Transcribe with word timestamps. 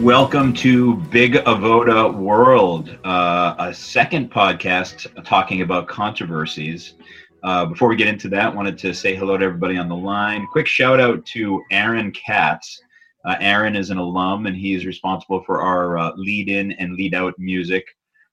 Welcome 0.00 0.54
to 0.54 0.94
Big 0.94 1.34
Avoda 1.34 2.14
World, 2.14 2.98
uh, 3.04 3.54
a 3.58 3.74
second 3.74 4.32
podcast 4.32 5.06
talking 5.26 5.60
about 5.60 5.88
controversies. 5.88 6.94
Uh, 7.42 7.66
before 7.66 7.86
we 7.90 7.96
get 7.96 8.08
into 8.08 8.26
that, 8.30 8.56
wanted 8.56 8.78
to 8.78 8.94
say 8.94 9.14
hello 9.14 9.36
to 9.36 9.44
everybody 9.44 9.76
on 9.76 9.90
the 9.90 9.94
line. 9.94 10.46
Quick 10.50 10.66
shout 10.66 11.00
out 11.00 11.26
to 11.26 11.62
Aaron 11.70 12.12
Katz. 12.12 12.80
Uh, 13.26 13.36
Aaron 13.40 13.76
is 13.76 13.90
an 13.90 13.98
alum 13.98 14.46
and 14.46 14.56
he 14.56 14.72
is 14.72 14.86
responsible 14.86 15.42
for 15.44 15.60
our 15.60 15.98
uh, 15.98 16.12
lead 16.16 16.48
in 16.48 16.72
and 16.72 16.94
lead 16.94 17.14
out 17.14 17.34
music. 17.36 17.84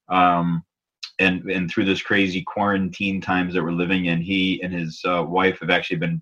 Um, 0.07 0.63
and, 1.19 1.51
and 1.51 1.69
through 1.69 1.83
this 1.83 2.01
crazy 2.01 2.43
quarantine 2.43 3.19
times 3.19 3.53
that 3.53 3.61
we're 3.61 3.73
living 3.73 4.05
in, 4.05 4.21
he 4.21 4.61
and 4.63 4.73
his 4.73 5.01
uh, 5.03 5.25
wife 5.27 5.59
have 5.59 5.69
actually 5.69 5.97
been 5.97 6.21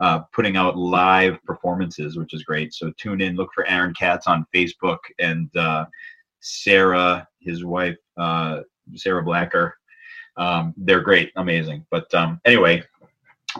uh, 0.00 0.20
putting 0.32 0.56
out 0.56 0.76
live 0.76 1.42
performances, 1.44 2.16
which 2.16 2.34
is 2.34 2.42
great. 2.42 2.74
So 2.74 2.92
tune 2.98 3.20
in, 3.20 3.36
look 3.36 3.50
for 3.54 3.66
Aaron 3.66 3.94
Katz 3.94 4.26
on 4.26 4.46
Facebook 4.54 4.98
and 5.18 5.54
uh, 5.56 5.86
Sarah, 6.40 7.26
his 7.40 7.64
wife, 7.64 7.96
uh, 8.16 8.60
Sarah 8.94 9.22
Blacker. 9.22 9.76
Um, 10.36 10.74
they're 10.76 11.00
great, 11.00 11.32
amazing. 11.36 11.86
But 11.90 12.12
um, 12.14 12.40
anyway, 12.44 12.82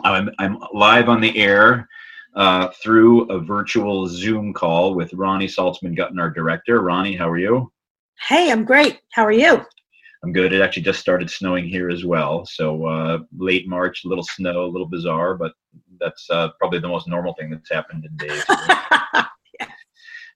I'm, 0.03 0.29
I'm 0.39 0.59
live 0.73 1.09
on 1.09 1.21
the 1.21 1.37
air 1.37 1.87
uh, 2.35 2.69
through 2.83 3.23
a 3.31 3.39
virtual 3.39 4.07
Zoom 4.07 4.53
call 4.53 4.93
with 4.93 5.13
Ronnie 5.13 5.47
Saltzman 5.47 5.95
Gutton, 5.95 6.19
our 6.19 6.29
director. 6.29 6.81
Ronnie, 6.81 7.15
how 7.15 7.29
are 7.29 7.37
you? 7.37 7.71
Hey, 8.19 8.51
I'm 8.51 8.65
great. 8.65 9.01
How 9.11 9.23
are 9.23 9.31
you? 9.31 9.65
I'm 10.23 10.33
good. 10.33 10.53
It 10.53 10.61
actually 10.61 10.83
just 10.83 10.99
started 10.99 11.29
snowing 11.29 11.65
here 11.67 11.89
as 11.89 12.03
well. 12.03 12.45
So 12.45 12.85
uh, 12.85 13.19
late 13.37 13.67
March, 13.67 14.03
a 14.03 14.07
little 14.07 14.23
snow, 14.23 14.65
a 14.65 14.67
little 14.67 14.87
bizarre, 14.87 15.35
but 15.35 15.53
that's 15.99 16.29
uh, 16.29 16.49
probably 16.59 16.79
the 16.79 16.87
most 16.87 17.07
normal 17.07 17.33
thing 17.33 17.49
that's 17.49 17.71
happened 17.71 18.05
in 18.05 18.17
days. 18.17 18.43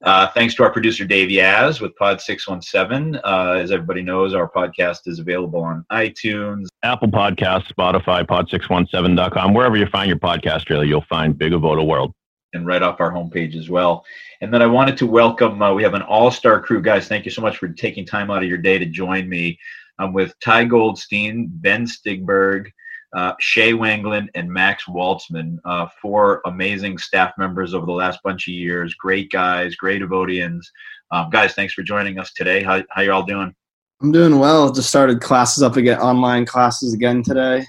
Uh, 0.02 0.27
thanks 0.29 0.55
to 0.55 0.63
our 0.63 0.71
producer 0.71 1.03
Dave 1.03 1.29
Yaz 1.29 1.81
with 1.81 1.93
Pod 1.97 2.21
617. 2.21 3.19
Uh, 3.21 3.59
as 3.59 3.69
everybody 3.69 4.02
knows, 4.02 4.33
our 4.33 4.49
podcast 4.49 5.07
is 5.07 5.19
available 5.19 5.61
on 5.61 5.85
iTunes, 5.91 6.67
Apple 6.83 7.09
Podcasts, 7.09 7.73
Spotify, 7.73 8.25
pod617.com. 8.25 9.53
Wherever 9.53 9.75
you 9.75 9.85
find 9.87 10.07
your 10.07 10.17
podcast, 10.17 10.69
really, 10.69 10.87
you'll 10.87 11.03
find 11.09 11.37
Big 11.37 11.52
Avoda 11.52 11.85
World. 11.85 12.13
And 12.53 12.65
right 12.65 12.81
off 12.81 13.02
our 13.02 13.11
homepage 13.11 13.55
as 13.57 13.69
well. 13.69 14.05
And 14.41 14.53
then 14.53 14.61
I 14.61 14.67
wanted 14.67 14.95
to 14.97 15.05
welcome, 15.05 15.61
uh, 15.61 15.73
we 15.73 15.83
have 15.83 15.93
an 15.93 16.02
all 16.02 16.31
star 16.31 16.61
crew. 16.61 16.81
Guys, 16.81 17.09
thank 17.09 17.26
you 17.26 17.31
so 17.31 17.41
much 17.41 17.58
for 17.58 17.67
taking 17.67 18.05
time 18.05 18.31
out 18.31 18.41
of 18.41 18.47
your 18.47 18.58
day 18.58 18.77
to 18.77 18.86
join 18.86 19.27
me. 19.27 19.59
I'm 19.99 20.14
with 20.14 20.33
Ty 20.39 20.64
Goldstein, 20.64 21.49
Ben 21.52 21.86
Stigberg, 21.86 22.71
uh, 23.14 23.33
Shay 23.39 23.73
Wanglin, 23.73 24.27
and 24.36 24.52
Max 24.52 24.86
Waltzman, 24.86 25.58
uh, 25.65 25.87
four 26.02 26.42
amazing 26.45 26.97
staff 26.97 27.33
members 27.37 27.73
over 27.73 27.86
the 27.86 27.92
last 27.92 28.20
bunch 28.23 28.47
of 28.47 28.53
years. 28.53 28.93
Great 28.95 29.31
guys, 29.31 29.75
great 29.75 30.02
Avodians. 30.02 30.65
Um, 31.11 31.30
guys, 31.30 31.53
thanks 31.53 31.73
for 31.73 31.81
joining 31.83 32.20
us 32.20 32.33
today. 32.33 32.61
How, 32.61 32.83
how 32.92 33.02
you 33.02 33.11
all 33.11 33.23
doing? 33.23 33.53
I'm 34.02 34.11
doing 34.11 34.37
well. 34.39 34.71
Just 34.71 34.89
started 34.89 35.21
classes 35.21 35.64
up 35.64 35.75
again, 35.75 35.99
online 35.99 36.45
classes 36.45 36.93
again 36.93 37.23
today. 37.23 37.65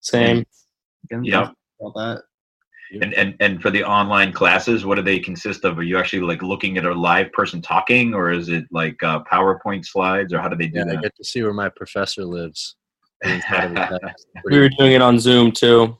Same. 0.00 0.44
Again, 1.04 1.24
Yep. 1.24 1.52
About 1.80 1.94
that. 1.94 2.22
And, 3.02 3.12
and 3.14 3.34
and 3.40 3.60
for 3.60 3.70
the 3.70 3.82
online 3.82 4.32
classes, 4.32 4.84
what 4.86 4.94
do 4.94 5.02
they 5.02 5.18
consist 5.18 5.64
of? 5.64 5.76
Are 5.76 5.82
you 5.82 5.98
actually 5.98 6.20
like 6.22 6.40
looking 6.40 6.78
at 6.78 6.84
a 6.84 6.94
live 6.94 7.32
person 7.32 7.60
talking, 7.60 8.14
or 8.14 8.30
is 8.30 8.48
it 8.48 8.64
like 8.70 9.02
uh, 9.02 9.24
PowerPoint 9.24 9.84
slides, 9.84 10.32
or 10.32 10.38
how 10.38 10.48
do 10.48 10.56
they 10.56 10.68
do 10.68 10.78
Yeah, 10.78 10.84
I 10.84 10.94
that? 10.94 11.02
get 11.02 11.16
to 11.16 11.24
see 11.24 11.42
where 11.42 11.52
my 11.52 11.68
professor 11.68 12.24
lives. 12.24 12.76
Inside 13.22 13.64
of 13.64 13.74
the 13.74 14.00
text. 14.04 14.26
We 14.44 14.58
were 14.58 14.68
doing 14.68 14.92
it 14.92 15.02
on 15.02 15.18
Zoom 15.18 15.52
too. 15.52 15.96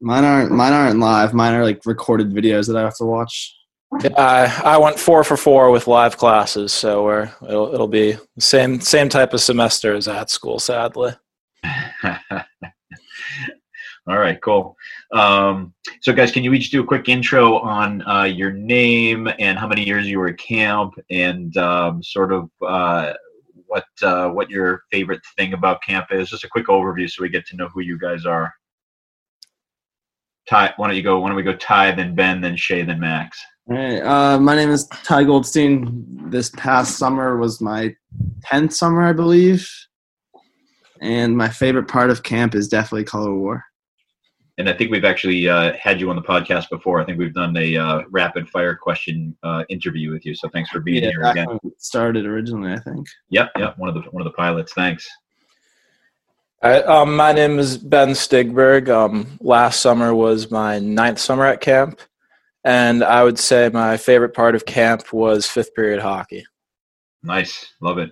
Mine 0.00 0.24
aren't 0.24 0.52
mine 0.52 0.72
aren't 0.72 0.98
live. 0.98 1.34
Mine 1.34 1.54
are 1.54 1.64
like 1.64 1.80
recorded 1.84 2.30
videos 2.30 2.66
that 2.68 2.76
I 2.76 2.82
have 2.82 2.96
to 2.98 3.04
watch. 3.04 3.54
Yeah, 4.02 4.10
I, 4.18 4.74
I 4.74 4.76
went 4.76 4.98
four 4.98 5.24
for 5.24 5.36
four 5.36 5.70
with 5.70 5.86
live 5.86 6.18
classes, 6.18 6.72
so 6.72 7.04
we're, 7.04 7.32
it'll 7.42 7.72
it'll 7.74 7.88
be 7.88 8.16
same 8.38 8.80
same 8.80 9.08
type 9.08 9.32
of 9.32 9.40
semester 9.40 9.94
as 9.94 10.06
at 10.08 10.30
school, 10.30 10.58
sadly. 10.58 11.12
All 14.08 14.18
right, 14.18 14.40
cool. 14.40 14.74
Um, 15.12 15.74
so, 16.00 16.14
guys, 16.14 16.32
can 16.32 16.42
you 16.42 16.54
each 16.54 16.70
do 16.70 16.82
a 16.82 16.86
quick 16.86 17.10
intro 17.10 17.58
on 17.58 18.06
uh, 18.08 18.24
your 18.24 18.50
name 18.52 19.28
and 19.38 19.58
how 19.58 19.66
many 19.68 19.84
years 19.84 20.06
you 20.06 20.18
were 20.18 20.28
at 20.28 20.38
camp, 20.38 20.94
and 21.10 21.54
um, 21.58 22.02
sort 22.02 22.32
of 22.32 22.50
uh, 22.66 23.12
what 23.68 23.84
uh, 24.02 24.28
what 24.28 24.50
your 24.50 24.82
favorite 24.90 25.20
thing 25.36 25.52
about 25.52 25.82
camp 25.82 26.06
is? 26.10 26.30
Just 26.30 26.44
a 26.44 26.48
quick 26.48 26.66
overview, 26.66 27.08
so 27.08 27.22
we 27.22 27.28
get 27.28 27.46
to 27.46 27.56
know 27.56 27.68
who 27.68 27.80
you 27.80 27.98
guys 27.98 28.26
are. 28.26 28.52
Ty, 30.48 30.72
why 30.76 30.88
don't 30.88 30.96
you 30.96 31.02
go? 31.02 31.20
Why 31.20 31.28
don't 31.28 31.36
we 31.36 31.42
go 31.42 31.54
Ty, 31.54 31.92
then 31.92 32.14
Ben, 32.14 32.40
then 32.40 32.56
Shay, 32.56 32.82
then 32.82 32.98
Max? 33.00 33.38
All 33.70 33.76
right. 33.76 34.00
Uh, 34.00 34.38
my 34.40 34.56
name 34.56 34.70
is 34.70 34.86
Ty 34.86 35.24
Goldstein. 35.24 36.06
This 36.30 36.50
past 36.56 36.96
summer 36.96 37.36
was 37.36 37.60
my 37.60 37.94
tenth 38.44 38.72
summer, 38.72 39.02
I 39.02 39.12
believe. 39.12 39.68
And 41.02 41.36
my 41.36 41.48
favorite 41.48 41.86
part 41.86 42.10
of 42.10 42.22
camp 42.22 42.54
is 42.54 42.66
definitely 42.66 43.04
color 43.04 43.34
war. 43.34 43.64
And 44.58 44.68
I 44.68 44.72
think 44.72 44.90
we've 44.90 45.04
actually 45.04 45.48
uh, 45.48 45.72
had 45.80 46.00
you 46.00 46.10
on 46.10 46.16
the 46.16 46.22
podcast 46.22 46.68
before. 46.68 47.00
I 47.00 47.04
think 47.04 47.16
we've 47.16 47.32
done 47.32 47.56
a 47.56 47.76
uh, 47.76 48.02
rapid 48.10 48.48
fire 48.48 48.74
question 48.74 49.36
uh, 49.44 49.62
interview 49.68 50.10
with 50.10 50.26
you. 50.26 50.34
So 50.34 50.48
thanks 50.48 50.68
for 50.68 50.80
being 50.80 51.04
here 51.04 51.22
again. 51.22 51.46
started 51.78 52.26
originally, 52.26 52.72
I 52.72 52.80
think. 52.80 53.06
Yep, 53.30 53.52
yep. 53.56 53.78
One 53.78 53.88
of 53.88 53.94
the 53.94 54.10
one 54.10 54.20
of 54.20 54.24
the 54.24 54.36
pilots. 54.36 54.72
Thanks. 54.72 55.08
All 56.60 56.72
right, 56.72 56.84
um, 56.86 57.14
my 57.14 57.30
name 57.30 57.60
is 57.60 57.78
Ben 57.78 58.08
Stigberg. 58.08 58.88
Um, 58.88 59.38
last 59.40 59.78
summer 59.78 60.12
was 60.12 60.50
my 60.50 60.80
ninth 60.80 61.20
summer 61.20 61.46
at 61.46 61.60
camp, 61.60 62.00
and 62.64 63.04
I 63.04 63.22
would 63.22 63.38
say 63.38 63.70
my 63.72 63.96
favorite 63.96 64.34
part 64.34 64.56
of 64.56 64.66
camp 64.66 65.12
was 65.12 65.46
fifth 65.46 65.72
period 65.72 66.02
hockey. 66.02 66.44
Nice, 67.22 67.74
love 67.80 67.98
it. 67.98 68.10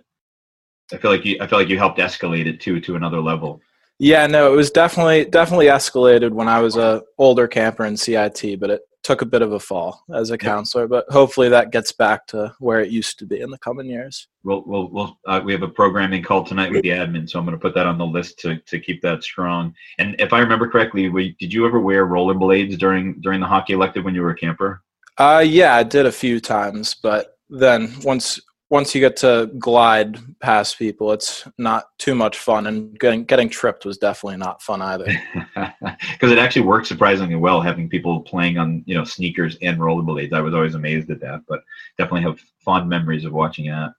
I 0.92 0.98
feel 0.98 1.10
like 1.10 1.24
you. 1.24 1.38
I 1.40 1.48
feel 1.48 1.58
like 1.58 1.68
you 1.68 1.76
helped 1.76 1.98
escalate 1.98 2.46
it 2.46 2.60
too 2.60 2.78
to 2.82 2.94
another 2.94 3.20
level. 3.20 3.60
Yeah, 3.98 4.26
no, 4.26 4.52
it 4.52 4.56
was 4.56 4.70
definitely 4.70 5.24
definitely 5.24 5.66
escalated 5.66 6.30
when 6.32 6.48
I 6.48 6.60
was 6.60 6.76
a 6.76 7.02
older 7.18 7.48
camper 7.48 7.84
in 7.84 7.96
CIT, 7.96 8.60
but 8.60 8.70
it 8.70 8.82
took 9.02 9.22
a 9.22 9.26
bit 9.26 9.40
of 9.40 9.52
a 9.52 9.60
fall 9.60 10.02
as 10.12 10.30
a 10.30 10.38
counselor. 10.38 10.88
But 10.88 11.06
hopefully 11.08 11.48
that 11.48 11.70
gets 11.70 11.92
back 11.92 12.26
to 12.28 12.52
where 12.58 12.80
it 12.80 12.90
used 12.90 13.18
to 13.20 13.26
be 13.26 13.40
in 13.40 13.50
the 13.50 13.58
coming 13.58 13.86
years. 13.86 14.26
We'll, 14.42 14.64
we'll, 14.66 14.90
we'll 14.90 15.18
uh, 15.26 15.40
we 15.42 15.52
have 15.52 15.62
a 15.62 15.68
programming 15.68 16.22
call 16.22 16.44
tonight 16.44 16.72
with 16.72 16.82
the 16.82 16.90
admin, 16.90 17.30
so 17.30 17.38
I'm 17.38 17.46
going 17.46 17.56
to 17.56 17.62
put 17.62 17.74
that 17.74 17.86
on 17.86 17.98
the 17.98 18.06
list 18.06 18.38
to, 18.40 18.56
to 18.56 18.80
keep 18.80 19.00
that 19.02 19.22
strong. 19.22 19.74
And 19.98 20.16
if 20.18 20.32
I 20.32 20.40
remember 20.40 20.68
correctly, 20.68 21.08
we, 21.08 21.36
did 21.38 21.52
you 21.52 21.66
ever 21.66 21.80
wear 21.80 22.06
rollerblades 22.06 22.76
during 22.78 23.20
during 23.20 23.40
the 23.40 23.46
hockey 23.46 23.72
elective 23.72 24.04
when 24.04 24.14
you 24.14 24.22
were 24.22 24.30
a 24.30 24.36
camper? 24.36 24.82
Uh, 25.18 25.42
yeah, 25.46 25.74
I 25.74 25.84
did 25.84 26.04
a 26.04 26.12
few 26.12 26.40
times, 26.40 26.94
but 26.94 27.38
then 27.48 27.94
once 28.02 28.40
once 28.68 28.94
you 28.94 29.00
get 29.00 29.16
to 29.16 29.48
glide 29.58 30.18
past 30.40 30.78
people, 30.78 31.12
it's 31.12 31.46
not 31.56 31.86
too 31.98 32.14
much 32.14 32.38
fun, 32.38 32.66
and 32.66 32.98
getting 32.98 33.24
getting 33.24 33.48
tripped 33.48 33.84
was 33.84 33.98
definitely 33.98 34.38
not 34.38 34.62
fun 34.62 34.82
either. 34.82 35.06
Because 36.12 36.32
it 36.32 36.38
actually 36.38 36.62
worked 36.62 36.86
surprisingly 36.86 37.36
well, 37.36 37.60
having 37.60 37.88
people 37.88 38.20
playing 38.20 38.58
on 38.58 38.82
you 38.86 38.94
know 38.94 39.04
sneakers 39.04 39.56
and 39.62 39.78
rollerblades. 39.78 40.32
I 40.32 40.40
was 40.40 40.54
always 40.54 40.74
amazed 40.74 41.10
at 41.10 41.20
that, 41.20 41.40
but 41.48 41.60
definitely 41.96 42.22
have 42.22 42.40
fond 42.64 42.88
memories 42.88 43.24
of 43.24 43.32
watching 43.32 43.66
that. 43.66 43.92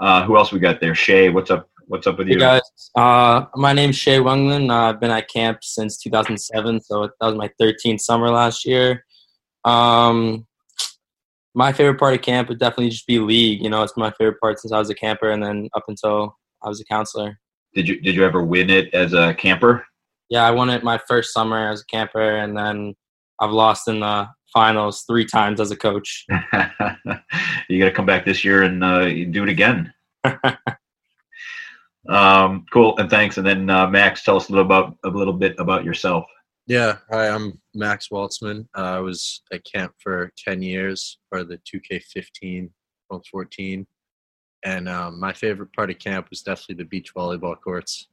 Uh, 0.00 0.24
who 0.24 0.36
else 0.36 0.52
we 0.52 0.60
got 0.60 0.80
there? 0.80 0.94
Shay, 0.94 1.28
what's 1.28 1.50
up? 1.50 1.68
What's 1.86 2.06
up 2.06 2.18
with 2.18 2.28
Hey 2.28 2.34
you? 2.34 2.38
guys, 2.40 2.60
uh, 2.96 3.46
my 3.54 3.72
name's 3.72 3.96
Shay 3.96 4.18
Wunglin. 4.18 4.70
Uh, 4.70 4.90
I've 4.90 5.00
been 5.00 5.10
at 5.10 5.28
camp 5.28 5.58
since 5.62 5.98
2007, 5.98 6.80
so 6.80 7.02
that 7.02 7.26
was 7.26 7.34
my 7.34 7.50
13th 7.60 8.00
summer 8.00 8.30
last 8.30 8.64
year. 8.64 9.04
Um, 9.64 10.46
my 11.58 11.72
favorite 11.72 11.98
part 11.98 12.14
of 12.14 12.22
camp 12.22 12.48
would 12.48 12.60
definitely 12.60 12.90
just 12.90 13.06
be 13.06 13.18
league. 13.18 13.60
You 13.60 13.68
know, 13.68 13.82
it's 13.82 13.96
my 13.96 14.12
favorite 14.12 14.40
part 14.40 14.60
since 14.60 14.72
I 14.72 14.78
was 14.78 14.90
a 14.90 14.94
camper, 14.94 15.30
and 15.30 15.42
then 15.42 15.68
up 15.74 15.84
until 15.88 16.36
I 16.62 16.68
was 16.68 16.80
a 16.80 16.84
counselor. 16.84 17.38
Did 17.74 17.88
you 17.88 18.00
did 18.00 18.14
you 18.14 18.24
ever 18.24 18.42
win 18.42 18.70
it 18.70 18.94
as 18.94 19.12
a 19.12 19.34
camper? 19.34 19.84
yeah, 20.28 20.46
I 20.46 20.50
won 20.50 20.70
it 20.70 20.84
my 20.84 20.98
first 21.08 21.32
summer 21.32 21.70
as 21.70 21.80
a 21.80 21.86
camper, 21.86 22.36
and 22.36 22.56
then 22.56 22.94
I've 23.40 23.50
lost 23.50 23.88
in 23.88 24.00
the 24.00 24.28
finals 24.52 25.04
three 25.06 25.24
times 25.24 25.60
as 25.60 25.70
a 25.70 25.76
coach. 25.76 26.26
you 27.68 27.78
got 27.78 27.86
to 27.86 27.92
come 27.92 28.06
back 28.06 28.24
this 28.24 28.44
year 28.44 28.62
and 28.62 28.84
uh, 28.84 29.04
do 29.06 29.42
it 29.42 29.48
again. 29.48 29.92
um, 32.08 32.66
cool, 32.72 32.96
and 32.98 33.08
thanks. 33.08 33.38
And 33.38 33.46
then 33.46 33.70
uh, 33.70 33.88
Max, 33.88 34.22
tell 34.22 34.36
us 34.36 34.48
a 34.48 34.52
little 34.52 34.66
about 34.66 34.96
a 35.04 35.08
little 35.08 35.32
bit 35.32 35.54
about 35.58 35.84
yourself. 35.84 36.26
Yeah, 36.68 36.98
hi, 37.10 37.30
I'm 37.30 37.58
Max 37.74 38.08
Waltzman. 38.10 38.66
Uh, 38.76 38.82
I 38.82 38.98
was 38.98 39.40
at 39.50 39.64
camp 39.64 39.94
for 40.02 40.30
10 40.36 40.60
years 40.60 41.16
for 41.30 41.42
the 41.42 41.58
2K15, 41.60 42.68
14, 43.30 43.86
and 44.66 44.86
um, 44.86 45.18
my 45.18 45.32
favorite 45.32 45.72
part 45.72 45.88
of 45.88 45.98
camp 45.98 46.28
was 46.28 46.42
definitely 46.42 46.74
the 46.74 46.88
beach 46.90 47.14
volleyball 47.14 47.58
courts. 47.58 48.08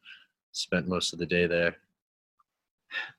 Spent 0.53 0.87
most 0.87 1.11
of 1.11 1.19
the 1.19 1.25
day 1.25 1.47
there. 1.47 1.75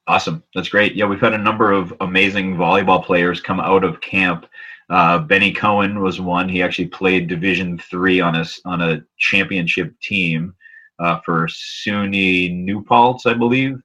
Awesome, 0.06 0.42
that's 0.54 0.70
great. 0.70 0.94
Yeah, 0.94 1.04
we've 1.04 1.20
had 1.20 1.34
a 1.34 1.38
number 1.38 1.70
of 1.70 1.92
amazing 2.00 2.56
volleyball 2.56 3.04
players 3.04 3.38
come 3.38 3.60
out 3.60 3.84
of 3.84 4.00
camp. 4.00 4.46
Uh, 4.88 5.18
Benny 5.18 5.52
Cohen 5.52 6.00
was 6.00 6.18
one. 6.18 6.48
He 6.48 6.62
actually 6.62 6.88
played 6.88 7.28
Division 7.28 7.76
three 7.76 8.22
on 8.22 8.36
a 8.36 8.46
on 8.64 8.80
a 8.80 9.04
championship 9.18 9.92
team 10.00 10.54
uh, 10.98 11.20
for 11.26 11.46
SUNY 11.46 12.56
New 12.64 12.82
Paltz, 12.82 13.26
I 13.26 13.34
believe. 13.34 13.82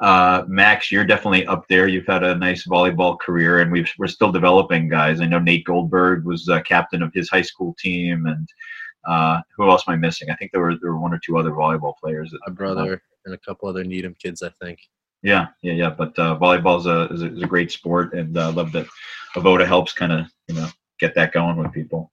Uh, 0.00 0.44
Max, 0.48 0.90
you're 0.90 1.04
definitely 1.04 1.46
up 1.46 1.68
there. 1.68 1.86
You've 1.86 2.06
had 2.06 2.24
a 2.24 2.34
nice 2.34 2.66
volleyball 2.66 3.18
career, 3.18 3.60
and 3.60 3.70
we've, 3.70 3.90
we're 3.98 4.06
still 4.06 4.32
developing 4.32 4.88
guys. 4.88 5.20
I 5.20 5.26
know 5.26 5.38
Nate 5.38 5.64
Goldberg 5.64 6.24
was 6.24 6.48
uh, 6.48 6.62
captain 6.62 7.02
of 7.02 7.12
his 7.12 7.28
high 7.28 7.42
school 7.42 7.74
team, 7.78 8.26
and 8.26 8.48
uh, 9.06 9.40
who 9.56 9.68
else 9.68 9.84
am 9.86 9.94
I 9.94 9.96
missing? 9.96 10.30
I 10.30 10.36
think 10.36 10.52
there 10.52 10.60
were 10.60 10.76
there 10.80 10.92
were 10.92 11.00
one 11.00 11.12
or 11.12 11.20
two 11.24 11.38
other 11.38 11.50
volleyball 11.50 11.94
players. 12.02 12.34
My 12.46 12.52
brother 12.52 13.02
and 13.24 13.34
a 13.34 13.38
couple 13.38 13.68
other 13.68 13.84
Needham 13.84 14.14
kids, 14.14 14.42
I 14.42 14.50
think. 14.62 14.78
Yeah, 15.22 15.48
yeah, 15.62 15.72
yeah. 15.72 15.90
But 15.90 16.18
uh, 16.18 16.38
volleyball 16.38 16.78
is 16.78 16.86
a, 16.86 17.12
is 17.12 17.22
a, 17.22 17.34
is 17.34 17.42
a 17.42 17.46
great 17.46 17.70
sport, 17.70 18.14
and 18.14 18.38
I 18.38 18.44
uh, 18.44 18.52
love 18.52 18.72
that 18.72 18.86
Avoda 19.36 19.66
helps 19.66 19.92
kind 19.92 20.12
of 20.12 20.26
you 20.48 20.54
know 20.54 20.68
get 20.98 21.14
that 21.14 21.32
going 21.32 21.56
with 21.56 21.72
people. 21.72 22.10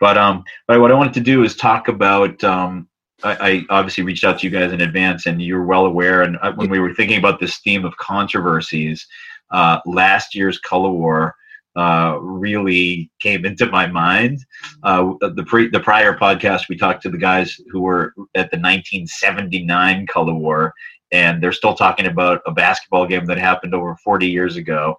But 0.00 0.18
um, 0.18 0.44
but 0.66 0.80
what 0.80 0.90
I 0.90 0.94
wanted 0.94 1.14
to 1.14 1.20
do 1.20 1.44
is 1.44 1.54
talk 1.54 1.88
about 1.88 2.42
um, 2.42 2.88
I, 3.22 3.36
I, 3.40 3.64
obviously 3.70 4.04
reached 4.04 4.24
out 4.24 4.38
to 4.40 4.46
you 4.46 4.50
guys 4.50 4.72
in 4.72 4.80
advance, 4.80 5.26
and 5.26 5.42
you're 5.42 5.64
well 5.64 5.86
aware. 5.86 6.22
And 6.22 6.38
uh, 6.42 6.52
when 6.52 6.70
we 6.70 6.78
were 6.78 6.94
thinking 6.94 7.18
about 7.18 7.40
this 7.40 7.58
theme 7.58 7.84
of 7.84 7.96
controversies, 7.96 9.06
uh, 9.50 9.80
last 9.86 10.34
year's 10.34 10.58
color 10.58 10.90
war 10.90 11.34
uh, 11.76 12.18
really 12.20 13.10
came 13.20 13.44
into 13.44 13.66
my 13.66 13.86
mind. 13.86 14.44
Uh, 14.82 15.12
the 15.20 15.44
pre, 15.46 15.68
the 15.68 15.80
prior 15.80 16.16
podcast, 16.16 16.68
we 16.68 16.76
talked 16.76 17.02
to 17.02 17.10
the 17.10 17.18
guys 17.18 17.60
who 17.70 17.80
were 17.80 18.12
at 18.34 18.50
the 18.50 18.58
1979 18.58 20.06
color 20.06 20.34
war, 20.34 20.72
and 21.12 21.42
they're 21.42 21.52
still 21.52 21.74
talking 21.74 22.06
about 22.06 22.40
a 22.46 22.52
basketball 22.52 23.06
game 23.06 23.26
that 23.26 23.38
happened 23.38 23.74
over 23.74 23.96
40 24.02 24.26
years 24.28 24.56
ago. 24.56 24.98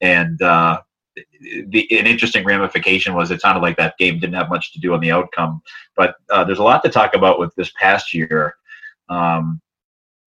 And 0.00 0.40
uh, 0.42 0.80
the, 1.14 1.98
an 1.98 2.06
interesting 2.06 2.44
ramification 2.44 3.14
was 3.14 3.30
it 3.30 3.40
sounded 3.40 3.60
like 3.60 3.76
that 3.76 3.98
game 3.98 4.18
didn't 4.18 4.34
have 4.34 4.48
much 4.48 4.72
to 4.72 4.80
do 4.80 4.94
on 4.94 5.00
the 5.00 5.10
outcome. 5.10 5.62
But 5.96 6.14
uh, 6.30 6.44
there's 6.44 6.58
a 6.58 6.64
lot 6.64 6.82
to 6.84 6.90
talk 6.90 7.14
about 7.14 7.38
with 7.38 7.54
this 7.54 7.72
past 7.78 8.14
year. 8.14 8.54
Um, 9.08 9.60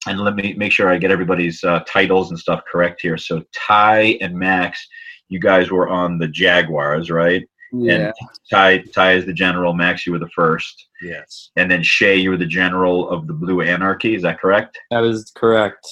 and 0.08 0.20
let 0.20 0.36
me 0.36 0.54
make 0.54 0.72
sure 0.72 0.90
I 0.90 0.98
get 0.98 1.12
everybody's 1.12 1.64
uh, 1.64 1.80
titles 1.88 2.30
and 2.30 2.40
stuff 2.40 2.62
correct 2.72 3.02
here. 3.02 3.18
So 3.18 3.44
Ty 3.54 4.18
and 4.22 4.36
Max, 4.36 4.86
you 5.30 5.40
guys 5.40 5.72
were 5.72 5.90
on 5.90 6.20
the 6.20 6.28
Jaguars, 6.28 7.10
right? 7.10 7.44
Yeah. 7.74 7.94
And 7.94 8.14
Ty, 8.52 8.84
Ty 8.94 9.14
is 9.14 9.26
the 9.26 9.34
general. 9.34 9.74
Max, 9.74 10.06
you 10.06 10.14
were 10.14 10.20
the 10.20 10.30
first. 10.30 10.88
Yes. 11.02 11.50
And 11.56 11.70
then 11.70 11.82
Shay, 11.82 12.16
you 12.16 12.30
were 12.30 12.38
the 12.38 12.46
general 12.46 13.10
of 13.10 13.28
the 13.28 13.34
Blue 13.34 13.62
Anarchy. 13.62 14.16
Is 14.16 14.22
that 14.22 14.40
correct? 14.40 14.78
That 14.92 15.04
is 15.04 15.32
correct. 15.36 15.88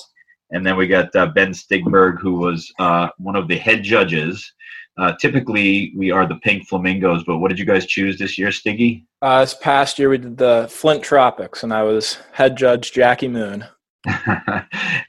And 0.52 0.66
then 0.66 0.78
we 0.78 0.88
got 0.88 1.14
uh, 1.16 1.28
Ben 1.28 1.52
Stigberg, 1.52 2.20
who 2.20 2.36
was 2.36 2.72
uh, 2.78 3.10
one 3.18 3.36
of 3.36 3.48
the 3.48 3.58
head 3.58 3.82
judges 3.82 4.54
uh, 4.98 5.14
typically, 5.20 5.92
we 5.96 6.12
are 6.12 6.28
the 6.28 6.36
Pink 6.36 6.68
Flamingos, 6.68 7.24
but 7.24 7.40
what 7.40 7.50
did 7.50 7.58
you 7.58 7.66
guys 7.66 7.86
choose 7.86 8.18
this 8.18 8.38
year, 8.38 8.52
Stiggy? 8.52 9.06
Uh, 9.22 9.42
this 9.42 9.56
past 9.56 9.98
year, 9.98 10.10
we 10.10 10.20
did 10.20 10.38
the 10.38 10.68
Flint 10.70 11.04
Tropics, 11.04 11.64
and 11.64 11.74
I 11.74 11.84
was 11.84 12.20
head 12.32 12.56
judge 12.56 12.92
Jackie 12.92 13.28
Moon. 13.28 13.66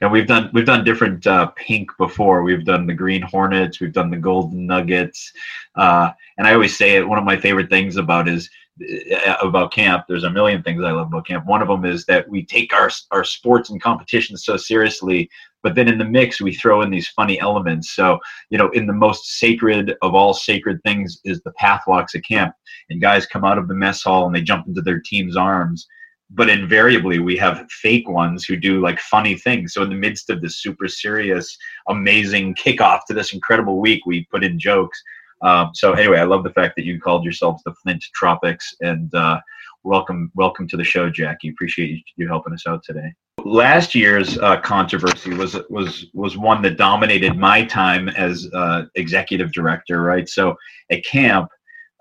and 0.01 0.11
we've 0.11 0.25
done 0.25 0.49
we've 0.53 0.65
done 0.65 0.85
different 0.85 1.27
uh, 1.27 1.47
pink 1.57 1.91
before. 1.97 2.43
We've 2.43 2.63
done 2.63 2.87
the 2.87 2.93
Green 2.93 3.21
Hornets, 3.21 3.81
we've 3.81 3.91
done 3.91 4.09
the 4.09 4.17
Golden 4.17 4.65
Nuggets, 4.65 5.33
uh, 5.75 6.11
and 6.37 6.47
I 6.47 6.53
always 6.53 6.77
say 6.77 6.95
it. 6.95 7.07
One 7.07 7.19
of 7.19 7.25
my 7.25 7.37
favorite 7.37 7.69
things 7.69 7.97
about 7.97 8.29
is 8.29 8.49
uh, 8.81 9.35
about 9.41 9.73
camp. 9.73 10.05
There's 10.07 10.23
a 10.23 10.29
million 10.29 10.63
things 10.63 10.81
I 10.83 10.91
love 10.91 11.07
about 11.07 11.27
camp. 11.27 11.45
One 11.45 11.61
of 11.61 11.67
them 11.67 11.83
is 11.83 12.05
that 12.05 12.27
we 12.29 12.45
take 12.45 12.73
our 12.73 12.89
our 13.11 13.25
sports 13.25 13.69
and 13.69 13.81
competitions 13.81 14.45
so 14.45 14.55
seriously 14.55 15.29
but 15.65 15.73
then 15.73 15.87
in 15.87 15.97
the 15.97 16.05
mix 16.05 16.39
we 16.39 16.53
throw 16.53 16.83
in 16.83 16.91
these 16.91 17.07
funny 17.07 17.39
elements. 17.39 17.95
So 17.95 18.19
you 18.51 18.57
know 18.59 18.69
in 18.69 18.85
the 18.85 18.93
most 18.93 19.39
sacred 19.39 19.95
of 20.03 20.13
all 20.13 20.35
sacred 20.35 20.79
things 20.83 21.19
is 21.25 21.41
the 21.41 21.53
path 21.53 21.81
walks 21.87 22.13
at 22.13 22.23
camp 22.23 22.53
and 22.91 23.01
guys 23.01 23.25
come 23.25 23.43
out 23.43 23.57
of 23.57 23.67
the 23.67 23.73
mess 23.73 24.03
hall 24.03 24.27
and 24.27 24.35
they 24.35 24.43
jump 24.43 24.67
into 24.67 24.83
their 24.83 25.01
team's 25.03 25.35
arms. 25.35 25.87
But 26.29 26.49
invariably 26.49 27.17
we 27.17 27.35
have 27.37 27.65
fake 27.81 28.07
ones 28.07 28.45
who 28.45 28.55
do 28.57 28.79
like 28.79 28.99
funny 28.99 29.35
things. 29.35 29.73
So 29.73 29.81
in 29.81 29.89
the 29.89 29.95
midst 29.95 30.29
of 30.29 30.39
this 30.39 30.61
super 30.61 30.87
serious 30.87 31.57
amazing 31.89 32.53
kickoff 32.53 32.99
to 33.07 33.15
this 33.15 33.33
incredible 33.33 33.81
week 33.81 34.05
we 34.05 34.27
put 34.31 34.43
in 34.43 34.59
jokes. 34.59 35.01
Um, 35.41 35.71
so 35.73 35.93
anyway 35.93 36.19
i 36.19 36.25
love 36.25 36.43
the 36.43 36.53
fact 36.59 36.75
that 36.75 36.85
you 36.85 37.01
called 37.01 37.23
yourselves 37.23 37.63
the 37.63 37.73
flint 37.81 38.05
tropics 38.13 38.73
and 38.81 39.13
uh, 39.15 39.39
welcome 39.83 40.31
welcome 40.35 40.67
to 40.67 40.77
the 40.77 40.83
show 40.83 41.09
jackie. 41.09 41.49
Appreciate 41.49 42.03
you 42.17 42.27
helping 42.27 42.53
us 42.53 42.67
out 42.67 42.83
today 42.83 43.15
last 43.43 43.95
year's 43.95 44.37
uh, 44.37 44.59
controversy 44.61 45.33
was 45.33 45.57
was 45.69 46.07
was 46.13 46.37
one 46.37 46.61
that 46.63 46.77
dominated 46.77 47.37
my 47.37 47.63
time 47.63 48.09
as 48.09 48.49
uh, 48.53 48.83
executive 48.95 49.51
director. 49.51 50.01
Right, 50.01 50.27
so 50.27 50.55
at 50.91 51.03
camp, 51.05 51.49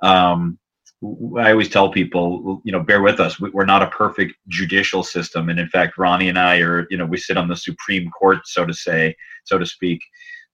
um, 0.03 0.59
I 1.39 1.51
always 1.51 1.69
tell 1.69 1.91
people, 1.91 2.63
you 2.65 2.73
know, 2.73 2.81
bear 2.81 3.03
with 3.03 3.21
us. 3.21 3.39
We're 3.41 3.65
not 3.65 3.83
a 3.83 3.89
perfect 3.89 4.35
judicial 4.49 5.03
system, 5.03 5.49
and 5.49 5.59
in 5.59 5.69
fact, 5.69 5.99
Ronnie 5.99 6.29
and 6.29 6.39
I 6.39 6.59
are, 6.59 6.87
you 6.91 6.97
know, 6.97 7.07
we 7.07 7.19
sit 7.19 7.37
on 7.37 7.49
the 7.49 7.57
Supreme 7.57 8.11
Court, 8.11 8.39
so 8.45 8.65
to 8.65 8.73
say, 8.73 9.15
so 9.45 9.59
to 9.59 9.67
speak. 9.67 10.01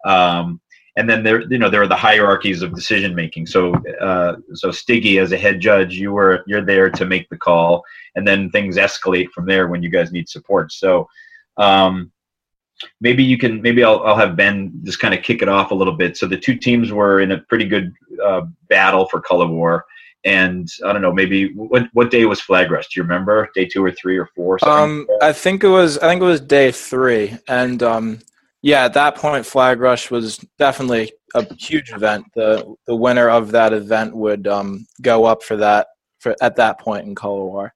Um, 0.06 0.60
and 0.96 1.08
then 1.08 1.22
there 1.22 1.42
you 1.50 1.58
know 1.58 1.70
there 1.70 1.82
are 1.82 1.88
the 1.88 1.96
hierarchies 1.96 2.62
of 2.62 2.74
decision 2.74 3.14
making 3.14 3.46
so 3.46 3.74
uh, 4.00 4.36
so 4.54 4.70
stiggy 4.70 5.18
as 5.18 5.32
a 5.32 5.36
head 5.38 5.60
judge 5.60 5.94
you 5.94 6.12
were 6.12 6.42
you're 6.46 6.64
there 6.64 6.90
to 6.90 7.04
make 7.04 7.28
the 7.28 7.36
call 7.36 7.84
and 8.16 8.26
then 8.26 8.50
things 8.50 8.76
escalate 8.76 9.30
from 9.30 9.46
there 9.46 9.68
when 9.68 9.82
you 9.82 9.88
guys 9.88 10.12
need 10.12 10.28
support 10.28 10.72
so 10.72 11.08
um, 11.56 12.10
maybe 13.00 13.22
you 13.22 13.38
can 13.38 13.60
maybe 13.62 13.84
I'll, 13.84 14.02
I'll 14.04 14.16
have 14.16 14.36
ben 14.36 14.72
just 14.84 15.00
kind 15.00 15.14
of 15.14 15.22
kick 15.22 15.42
it 15.42 15.48
off 15.48 15.70
a 15.70 15.74
little 15.74 15.96
bit 15.96 16.16
so 16.16 16.26
the 16.26 16.38
two 16.38 16.56
teams 16.56 16.92
were 16.92 17.20
in 17.20 17.32
a 17.32 17.38
pretty 17.38 17.66
good 17.66 17.92
uh, 18.24 18.42
battle 18.68 19.06
for 19.06 19.20
color 19.20 19.46
war 19.46 19.84
and 20.24 20.68
I 20.84 20.92
don't 20.92 21.00
know, 21.00 21.12
maybe 21.12 21.54
what 21.54 21.88
what 21.92 22.10
day 22.10 22.26
was 22.26 22.40
flag 22.40 22.70
rush? 22.70 22.88
Do 22.88 23.00
you 23.00 23.04
remember? 23.04 23.48
Day 23.54 23.64
two 23.64 23.82
or 23.82 23.90
three 23.90 24.18
or 24.18 24.26
four? 24.36 24.58
Um, 24.62 25.06
I 25.22 25.32
think 25.32 25.64
it 25.64 25.68
was 25.68 25.96
I 25.98 26.08
think 26.08 26.20
it 26.20 26.26
was 26.26 26.42
day 26.42 26.70
three, 26.72 27.38
and 27.48 27.82
um, 27.82 28.18
yeah, 28.62 28.84
at 28.84 28.94
that 28.94 29.16
point, 29.16 29.46
Flag 29.46 29.80
Rush 29.80 30.10
was 30.10 30.38
definitely 30.58 31.12
a 31.34 31.46
huge 31.54 31.92
event. 31.92 32.26
the 32.34 32.74
The 32.86 32.96
winner 32.96 33.28
of 33.28 33.52
that 33.52 33.72
event 33.72 34.14
would 34.14 34.46
um, 34.46 34.86
go 35.00 35.24
up 35.24 35.42
for 35.42 35.56
that 35.56 35.88
for 36.18 36.36
at 36.42 36.56
that 36.56 36.78
point 36.78 37.06
in 37.06 37.14
Color 37.14 37.44
War. 37.44 37.74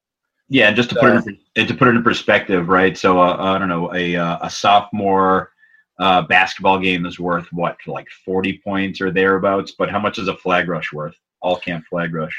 Yeah, 0.48 0.68
and 0.68 0.76
just 0.76 0.90
to 0.90 0.96
put 0.96 1.16
it 1.16 1.38
in, 1.56 1.66
to 1.66 1.74
put 1.74 1.88
it 1.88 1.96
in 1.96 2.02
perspective, 2.02 2.68
right? 2.68 2.96
So 2.96 3.18
uh, 3.18 3.36
I 3.38 3.58
don't 3.58 3.68
know, 3.68 3.92
a 3.94 4.16
uh, 4.16 4.38
a 4.42 4.50
sophomore 4.50 5.50
uh, 5.98 6.22
basketball 6.22 6.78
game 6.78 7.06
is 7.06 7.18
worth 7.18 7.46
what, 7.52 7.76
like 7.86 8.08
forty 8.24 8.60
points 8.62 9.00
or 9.00 9.10
thereabouts. 9.10 9.72
But 9.78 9.90
how 9.90 9.98
much 9.98 10.18
is 10.18 10.28
a 10.28 10.36
Flag 10.36 10.68
Rush 10.68 10.92
worth? 10.92 11.16
All 11.40 11.56
camp 11.56 11.86
Flag 11.88 12.14
Rush. 12.14 12.38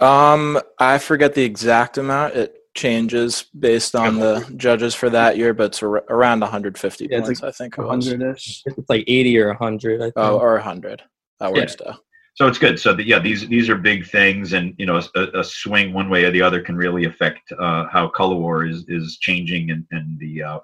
Um, 0.00 0.60
I 0.80 0.98
forget 0.98 1.34
the 1.34 1.44
exact 1.44 1.96
amount. 1.96 2.34
It 2.34 2.56
changes 2.74 3.46
based 3.58 3.94
on 3.94 4.18
the 4.18 4.52
judges 4.56 4.94
for 4.94 5.08
that 5.10 5.36
year, 5.36 5.54
but 5.54 5.66
it's 5.66 5.82
around 5.82 6.40
150 6.40 7.08
yeah, 7.10 7.20
points, 7.20 7.40
like 7.40 7.48
I 7.48 7.52
think. 7.52 7.74
100-ish. 7.76 8.62
It's 8.66 8.88
like 8.88 9.04
80 9.06 9.38
or 9.38 9.48
100, 9.48 10.00
I 10.00 10.04
think. 10.04 10.14
Oh, 10.16 10.38
or 10.38 10.54
100. 10.54 11.02
That 11.40 11.52
works 11.52 11.76
yeah. 11.80 11.92
too. 11.92 11.98
So 12.34 12.48
it's 12.48 12.58
good. 12.58 12.80
So 12.80 12.92
the, 12.92 13.06
yeah, 13.06 13.20
these 13.20 13.46
these 13.46 13.70
are 13.70 13.76
big 13.76 14.08
things, 14.08 14.54
and 14.54 14.74
you 14.76 14.86
know, 14.86 15.00
a, 15.14 15.38
a 15.38 15.44
swing 15.44 15.92
one 15.92 16.10
way 16.10 16.24
or 16.24 16.32
the 16.32 16.42
other 16.42 16.60
can 16.60 16.76
really 16.76 17.04
affect 17.04 17.52
uh, 17.52 17.86
how 17.86 18.08
color 18.08 18.34
war 18.34 18.66
is 18.66 18.84
is 18.88 19.18
changing 19.20 19.70
and, 19.70 19.86
and 19.92 20.18
the 20.18 20.42
uh, 20.42 20.58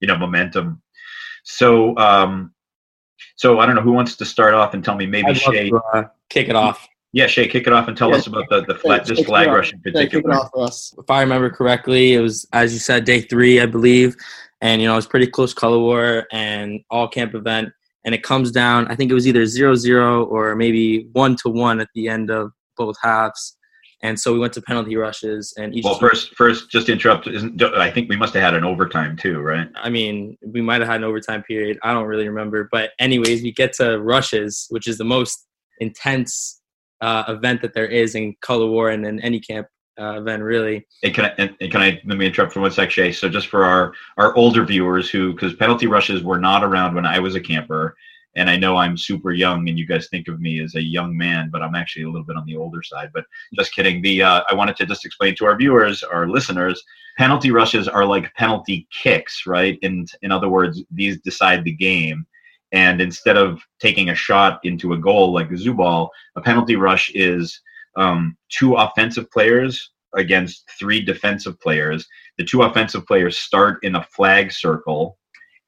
you 0.00 0.08
know 0.08 0.16
momentum. 0.16 0.80
So 1.44 1.94
um, 1.98 2.54
so 3.36 3.60
I 3.60 3.66
don't 3.66 3.74
know 3.74 3.82
who 3.82 3.92
wants 3.92 4.16
to 4.16 4.24
start 4.24 4.54
off 4.54 4.72
and 4.72 4.82
tell 4.82 4.96
me 4.96 5.04
maybe 5.04 5.34
Shay. 5.34 5.68
To, 5.68 5.82
uh, 5.92 6.04
kick 6.30 6.48
it 6.48 6.56
off. 6.56 6.88
Yeah, 7.12 7.26
Shay, 7.26 7.48
kick 7.48 7.66
it 7.66 7.72
off 7.72 7.88
and 7.88 7.96
tell 7.96 8.10
yeah. 8.10 8.16
us 8.16 8.26
about 8.28 8.48
the, 8.50 8.64
the 8.66 8.74
flag, 8.74 9.04
this 9.04 9.20
flag 9.24 9.48
rush 9.48 9.72
in 9.72 9.80
particular. 9.80 10.38
If 10.54 11.10
I 11.10 11.20
remember 11.22 11.50
correctly, 11.50 12.14
it 12.14 12.20
was, 12.20 12.46
as 12.52 12.72
you 12.72 12.78
said, 12.78 13.04
day 13.04 13.20
three, 13.20 13.60
I 13.60 13.66
believe. 13.66 14.16
And, 14.60 14.80
you 14.80 14.86
know, 14.86 14.92
it 14.92 14.96
was 14.96 15.06
pretty 15.06 15.26
close 15.26 15.52
color 15.52 15.78
war 15.78 16.26
and 16.30 16.80
all 16.90 17.08
camp 17.08 17.34
event. 17.34 17.70
And 18.04 18.14
it 18.14 18.22
comes 18.22 18.52
down, 18.52 18.86
I 18.88 18.94
think 18.94 19.10
it 19.10 19.14
was 19.14 19.26
either 19.26 19.44
zero 19.44 19.74
zero 19.74 20.24
or 20.24 20.54
maybe 20.54 21.08
one 21.12 21.36
to 21.36 21.48
one 21.48 21.80
at 21.80 21.88
the 21.94 22.08
end 22.08 22.30
of 22.30 22.52
both 22.76 22.96
halves. 23.02 23.56
And 24.02 24.18
so 24.18 24.32
we 24.32 24.38
went 24.38 24.54
to 24.54 24.62
penalty 24.62 24.96
rushes, 24.96 25.52
and 25.58 25.74
each. 25.74 25.84
Well, 25.84 25.98
first, 25.98 26.34
first, 26.34 26.70
just 26.70 26.86
to 26.86 26.92
interrupt. 26.92 27.26
Isn't, 27.26 27.62
I 27.62 27.90
think 27.90 28.08
we 28.08 28.16
must 28.16 28.32
have 28.32 28.42
had 28.42 28.54
an 28.54 28.64
overtime 28.64 29.14
too, 29.14 29.40
right? 29.40 29.68
I 29.74 29.90
mean, 29.90 30.38
we 30.42 30.62
might 30.62 30.80
have 30.80 30.88
had 30.88 30.96
an 30.96 31.04
overtime 31.04 31.42
period. 31.42 31.78
I 31.82 31.92
don't 31.92 32.06
really 32.06 32.26
remember, 32.26 32.66
but 32.72 32.92
anyways, 32.98 33.42
we 33.42 33.52
get 33.52 33.74
to 33.74 34.00
rushes, 34.00 34.66
which 34.70 34.86
is 34.86 34.96
the 34.96 35.04
most 35.04 35.46
intense 35.80 36.59
uh, 37.00 37.24
event 37.28 37.62
that 37.62 37.74
there 37.74 37.86
is 37.86 38.14
in 38.14 38.34
color 38.40 38.66
war 38.66 38.90
and 38.90 39.06
in 39.06 39.20
any 39.20 39.40
camp 39.40 39.66
uh, 40.00 40.20
event, 40.20 40.42
really. 40.42 40.86
And 41.02 41.14
can 41.14 41.26
I, 41.26 41.34
and, 41.38 41.56
and 41.60 41.70
can 41.70 41.82
I 41.82 42.00
let 42.06 42.18
me 42.18 42.26
interrupt 42.26 42.52
for 42.52 42.60
one 42.60 42.70
sec, 42.70 42.90
Shay? 42.90 43.12
So 43.12 43.28
just 43.28 43.48
for 43.48 43.64
our 43.64 43.92
our 44.16 44.34
older 44.36 44.64
viewers 44.64 45.10
who, 45.10 45.32
because 45.32 45.54
penalty 45.54 45.86
rushes 45.86 46.22
were 46.22 46.40
not 46.40 46.64
around 46.64 46.94
when 46.94 47.06
I 47.06 47.18
was 47.18 47.34
a 47.34 47.40
camper, 47.40 47.96
and 48.36 48.48
I 48.48 48.56
know 48.56 48.76
I'm 48.76 48.96
super 48.96 49.32
young, 49.32 49.68
and 49.68 49.78
you 49.78 49.86
guys 49.86 50.08
think 50.08 50.28
of 50.28 50.40
me 50.40 50.60
as 50.62 50.74
a 50.74 50.82
young 50.82 51.16
man, 51.16 51.50
but 51.52 51.62
I'm 51.62 51.74
actually 51.74 52.04
a 52.04 52.08
little 52.08 52.24
bit 52.24 52.36
on 52.36 52.46
the 52.46 52.56
older 52.56 52.82
side. 52.82 53.10
But 53.12 53.24
just 53.54 53.74
kidding. 53.74 54.00
The 54.00 54.22
uh, 54.22 54.42
I 54.48 54.54
wanted 54.54 54.76
to 54.76 54.86
just 54.86 55.04
explain 55.04 55.34
to 55.36 55.46
our 55.46 55.56
viewers, 55.56 56.02
our 56.02 56.28
listeners, 56.28 56.82
penalty 57.18 57.50
rushes 57.50 57.88
are 57.88 58.06
like 58.06 58.32
penalty 58.34 58.88
kicks, 59.02 59.42
right? 59.46 59.78
And 59.82 60.08
in 60.22 60.32
other 60.32 60.48
words, 60.48 60.82
these 60.90 61.20
decide 61.20 61.64
the 61.64 61.72
game. 61.72 62.24
And 62.72 63.00
instead 63.00 63.36
of 63.36 63.60
taking 63.80 64.10
a 64.10 64.14
shot 64.14 64.60
into 64.62 64.92
a 64.92 64.98
goal 64.98 65.32
like 65.32 65.48
ball, 65.76 66.10
a 66.36 66.40
penalty 66.40 66.76
rush 66.76 67.10
is 67.14 67.60
um, 67.96 68.36
two 68.48 68.74
offensive 68.74 69.30
players 69.30 69.90
against 70.14 70.68
three 70.78 71.00
defensive 71.00 71.60
players. 71.60 72.06
The 72.38 72.44
two 72.44 72.62
offensive 72.62 73.06
players 73.06 73.38
start 73.38 73.82
in 73.82 73.96
a 73.96 74.04
flag 74.04 74.52
circle, 74.52 75.18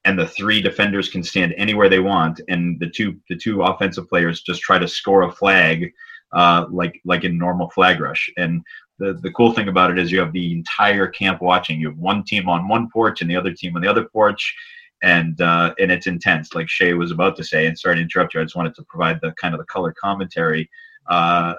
and 0.05 0.19
the 0.19 0.27
three 0.27 0.61
defenders 0.61 1.09
can 1.09 1.23
stand 1.23 1.55
anywhere 1.57 1.89
they 1.89 2.01
want. 2.01 2.41
And 2.49 2.79
the 2.81 2.89
two 2.89 3.17
the 3.29 3.37
two 3.37 3.63
offensive 3.63 4.09
players 4.09 4.43
just 4.43 4.63
try 4.63 4.79
to 4.79 4.89
score 4.89 5.23
a 5.23 5.33
flag, 5.33 5.93
uh, 6.33 6.67
like 6.71 7.01
like 7.05 7.25
in 7.25 7.39
normal 7.39 7.71
flag 7.71 8.01
rush. 8.01 8.31
And 8.37 8.63
the 8.99 9.15
the 9.23 9.33
cool 9.33 9.53
thing 9.53 9.69
about 9.69 9.91
it 9.91 9.99
is 9.99 10.11
you 10.11 10.21
have 10.21 10.33
the 10.33 10.53
entire 10.53 11.09
camp 11.09 11.43
watching. 11.43 11.81
You 11.81 11.89
have 11.89 11.99
one 11.99 12.25
team 12.25 12.49
on 12.49 12.69
one 12.69 12.89
porch 12.93 13.21
and 13.21 13.31
the 13.31 13.37
other 13.37 13.53
team 13.53 13.77
on 13.77 13.83
the 13.83 13.91
other 13.91 14.05
porch. 14.05 14.55
And 15.03 15.41
uh, 15.41 15.75
and 15.81 15.91
it's 15.91 16.07
intense, 16.07 16.55
like 16.55 16.69
Shay 16.69 16.95
was 16.95 17.11
about 17.11 17.37
to 17.37 17.45
say. 17.45 17.67
And 17.67 17.77
sorry 17.77 17.97
to 17.97 18.03
interrupt 18.03 18.35
you. 18.35 18.41
I 18.41 18.45
just 18.45 18.57
wanted 18.57 18.75
to 18.77 18.85
provide 18.85 19.19
the 19.21 19.33
kind 19.33 19.53
of 19.53 19.59
the 19.59 19.67
color 19.67 19.93
commentary. 20.01 20.71
Uh, 21.09 21.55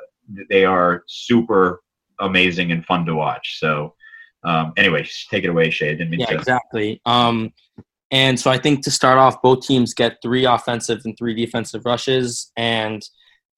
they 0.50 0.64
are 0.64 1.04
super 1.08 1.82
amazing 2.20 2.72
and 2.72 2.86
fun 2.86 3.06
to 3.06 3.16
watch. 3.16 3.60
So, 3.60 3.96
um, 4.44 4.72
anyway, 4.78 5.06
take 5.30 5.44
it 5.44 5.50
away, 5.50 5.70
Shay. 5.70 5.90
I 5.90 5.94
didn't 5.94 6.12
mean 6.12 6.22
Yeah, 6.22 6.28
to. 6.28 6.36
exactly. 6.36 7.02
Um, 7.06 7.54
and 8.12 8.40
so 8.40 8.52
I 8.52 8.58
think 8.58 8.84
to 8.84 8.92
start 8.92 9.18
off, 9.18 9.42
both 9.42 9.66
teams 9.66 9.94
get 9.94 10.20
three 10.22 10.46
offensive 10.46 11.02
and 11.04 11.18
three 11.18 11.34
defensive 11.34 11.82
rushes. 11.84 12.52
And 12.56 13.02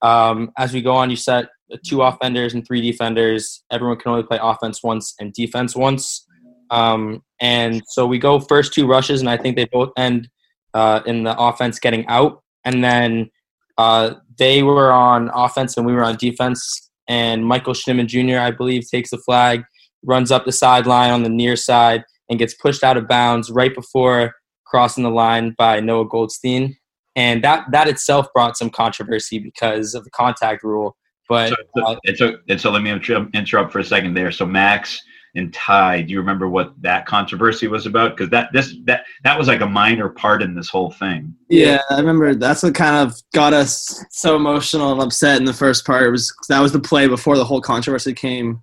um, 0.01 0.51
as 0.57 0.73
we 0.73 0.81
go 0.81 0.93
on, 0.93 1.09
you 1.09 1.17
set 1.17 1.49
two 1.85 2.01
offenders 2.01 2.53
and 2.53 2.65
three 2.65 2.81
defenders. 2.81 3.63
Everyone 3.71 3.97
can 3.97 4.11
only 4.11 4.23
play 4.23 4.39
offense 4.41 4.81
once 4.81 5.13
and 5.19 5.33
defense 5.33 5.75
once. 5.75 6.25
Um, 6.72 7.24
and 7.41 7.81
so 7.88 8.05
we 8.05 8.17
go 8.17 8.39
first 8.39 8.74
two 8.74 8.88
rushes, 8.88 9.22
and 9.22 9.29
I 9.29 9.38
think 9.38 9.55
they 9.55 9.65
both 9.65 9.91
end 9.98 10.29
uh, 10.74 11.01
in 11.05 11.24
the 11.24 11.38
offense 11.39 11.79
getting 11.79 12.05
out. 12.07 12.43
And 12.65 12.84
then 12.84 13.29
uh, 13.77 14.15
they 14.38 14.63
were 14.63 14.91
on 14.91 15.29
offense 15.34 15.77
and 15.77 15.86
we 15.86 15.93
were 15.93 16.03
on 16.03 16.17
defense. 16.17 16.91
And 17.07 17.45
Michael 17.45 17.74
Schneemann 17.74 18.07
Jr., 18.07 18.39
I 18.39 18.51
believe, 18.51 18.89
takes 18.89 19.12
the 19.12 19.17
flag, 19.17 19.63
runs 20.03 20.31
up 20.31 20.45
the 20.45 20.51
sideline 20.51 21.12
on 21.12 21.24
the 21.24 21.29
near 21.29 21.55
side, 21.55 22.03
and 22.29 22.39
gets 22.39 22.55
pushed 22.55 22.84
out 22.84 22.98
of 22.98 23.07
bounds 23.07 23.51
right 23.51 23.74
before 23.74 24.34
crossing 24.65 25.03
the 25.03 25.12
line 25.12 25.53
by 25.57 25.79
Noah 25.79 26.07
Goldstein. 26.07 26.75
And 27.15 27.43
that 27.43 27.65
that 27.72 27.88
itself 27.88 28.27
brought 28.34 28.57
some 28.57 28.69
controversy 28.69 29.39
because 29.39 29.93
of 29.93 30.03
the 30.03 30.10
contact 30.10 30.63
rule. 30.63 30.98
But 31.29 31.53
So, 31.77 31.84
uh, 31.86 31.95
and 32.05 32.17
so, 32.17 32.38
so 32.57 32.72
let 32.72 32.81
me 32.81 32.91
interrupt 33.34 33.72
for 33.72 33.79
a 33.79 33.84
second 33.84 34.15
there. 34.15 34.31
So 34.31 34.45
Max 34.45 35.01
and 35.35 35.53
Ty, 35.53 36.03
do 36.03 36.13
you 36.13 36.19
remember 36.19 36.47
what 36.47 36.73
that 36.81 37.05
controversy 37.05 37.67
was 37.67 37.85
about? 37.85 38.15
Because 38.15 38.29
that 38.31 38.51
this 38.53 38.75
that 38.85 39.05
that 39.23 39.37
was 39.37 39.47
like 39.47 39.61
a 39.61 39.67
minor 39.67 40.09
part 40.09 40.41
in 40.41 40.55
this 40.55 40.69
whole 40.69 40.91
thing. 40.91 41.35
Yeah, 41.49 41.81
I 41.89 41.99
remember 41.99 42.33
that's 42.35 42.63
what 42.63 42.73
kind 42.73 42.95
of 42.95 43.15
got 43.33 43.53
us 43.53 44.03
so 44.11 44.37
emotional 44.37 44.93
and 44.93 45.01
upset 45.01 45.37
in 45.37 45.45
the 45.45 45.53
first 45.53 45.85
part. 45.85 46.03
It 46.03 46.11
was 46.11 46.33
that 46.47 46.61
was 46.61 46.71
the 46.71 46.79
play 46.79 47.07
before 47.07 47.37
the 47.37 47.45
whole 47.45 47.61
controversy 47.61 48.13
came, 48.13 48.61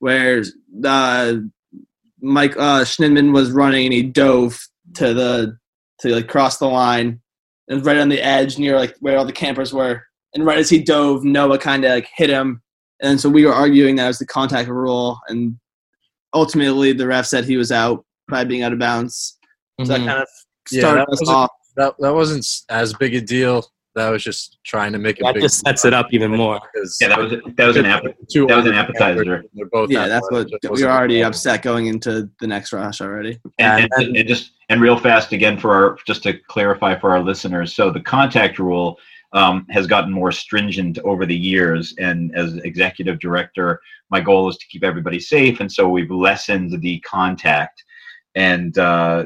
where 0.00 0.42
uh, 0.84 1.34
Mike 2.20 2.56
uh, 2.56 2.82
Schneemann 2.82 3.32
was 3.32 3.52
running 3.52 3.86
and 3.86 3.94
he 3.94 4.02
dove 4.02 4.60
to 4.94 5.14
the 5.14 5.56
to 6.00 6.14
like 6.14 6.28
cross 6.28 6.58
the 6.58 6.66
line, 6.66 7.20
and 7.68 7.86
right 7.86 7.98
on 7.98 8.08
the 8.08 8.20
edge 8.20 8.58
near 8.58 8.76
like 8.76 8.96
where 9.00 9.16
all 9.16 9.24
the 9.24 9.32
campers 9.32 9.72
were. 9.72 10.02
And 10.34 10.44
right 10.44 10.58
as 10.58 10.68
he 10.68 10.82
dove, 10.82 11.24
Noah 11.24 11.58
kind 11.58 11.84
of 11.84 11.92
like 11.92 12.08
hit 12.14 12.28
him, 12.28 12.60
and 13.00 13.20
so 13.20 13.30
we 13.30 13.46
were 13.46 13.54
arguing 13.54 13.96
that 13.96 14.08
was 14.08 14.18
the 14.18 14.26
contact 14.26 14.68
rule, 14.68 15.20
and 15.28 15.58
ultimately 16.34 16.92
the 16.92 17.06
ref 17.06 17.26
said 17.26 17.44
he 17.44 17.56
was 17.56 17.72
out 17.72 18.04
by 18.28 18.44
being 18.44 18.62
out 18.62 18.72
of 18.72 18.78
bounds. 18.78 19.38
So 19.80 19.86
that 19.86 19.98
mm-hmm. 19.98 20.08
kind 20.08 20.22
of 20.22 20.28
Yeah, 20.70 20.80
started 20.80 21.00
that 21.00 21.08
us 21.12 21.20
wasn't- 21.20 21.36
off. 21.36 21.50
That 21.76 21.94
that 22.00 22.12
wasn't 22.12 22.44
as 22.70 22.92
big 22.94 23.14
a 23.14 23.20
deal. 23.20 23.64
That 23.94 24.10
was 24.10 24.22
just 24.22 24.58
trying 24.64 24.92
to 24.92 24.98
make 24.98 25.18
it. 25.18 25.24
that 25.24 25.34
big 25.34 25.42
just 25.42 25.64
sets 25.64 25.84
it 25.84 25.94
up 25.94 26.08
even 26.10 26.32
more. 26.32 26.60
Yeah, 27.00 27.08
that 27.08 27.18
was 27.18 27.30
that 27.56 27.66
was 27.66 27.76
an 27.76 27.86
app. 27.86 28.02
two 28.28 28.46
that 28.46 28.56
was 28.56 28.66
an 28.66 28.74
appetizer. 28.74 29.44
They're 29.54 29.66
both 29.66 29.90
Yeah, 29.90 30.08
that's 30.08 30.28
what 30.30 30.48
we 30.62 30.68
wasn't 30.68 30.88
were 30.88 30.96
already 30.96 31.22
upset 31.22 31.62
going 31.62 31.86
into 31.86 32.28
the 32.40 32.46
next 32.46 32.72
rush 32.72 33.00
already. 33.00 33.38
And, 33.58 33.88
Yeah, 33.90 33.98
and, 33.98 34.16
and 34.16 34.28
just 34.28 34.52
and 34.68 34.80
real 34.80 34.98
fast 34.98 35.32
again 35.32 35.58
for 35.58 35.72
our 35.72 35.98
just 36.04 36.24
to 36.24 36.34
clarify 36.48 36.98
for 36.98 37.10
our 37.10 37.22
listeners. 37.22 37.74
So 37.74 37.90
the 37.90 38.00
contact 38.00 38.58
rule 38.58 38.98
um, 39.32 39.66
has 39.70 39.86
gotten 39.86 40.12
more 40.12 40.32
stringent 40.32 40.98
over 41.04 41.26
the 41.26 41.36
years, 41.36 41.94
and 41.98 42.34
as 42.34 42.54
executive 42.58 43.18
director, 43.20 43.80
my 44.10 44.20
goal 44.20 44.48
is 44.48 44.56
to 44.56 44.66
keep 44.68 44.82
everybody 44.84 45.20
safe, 45.20 45.60
and 45.60 45.70
so 45.70 45.88
we've 45.88 46.10
lessened 46.10 46.80
the 46.80 47.00
contact. 47.00 47.82
And 48.34 48.76
uh, 48.78 49.24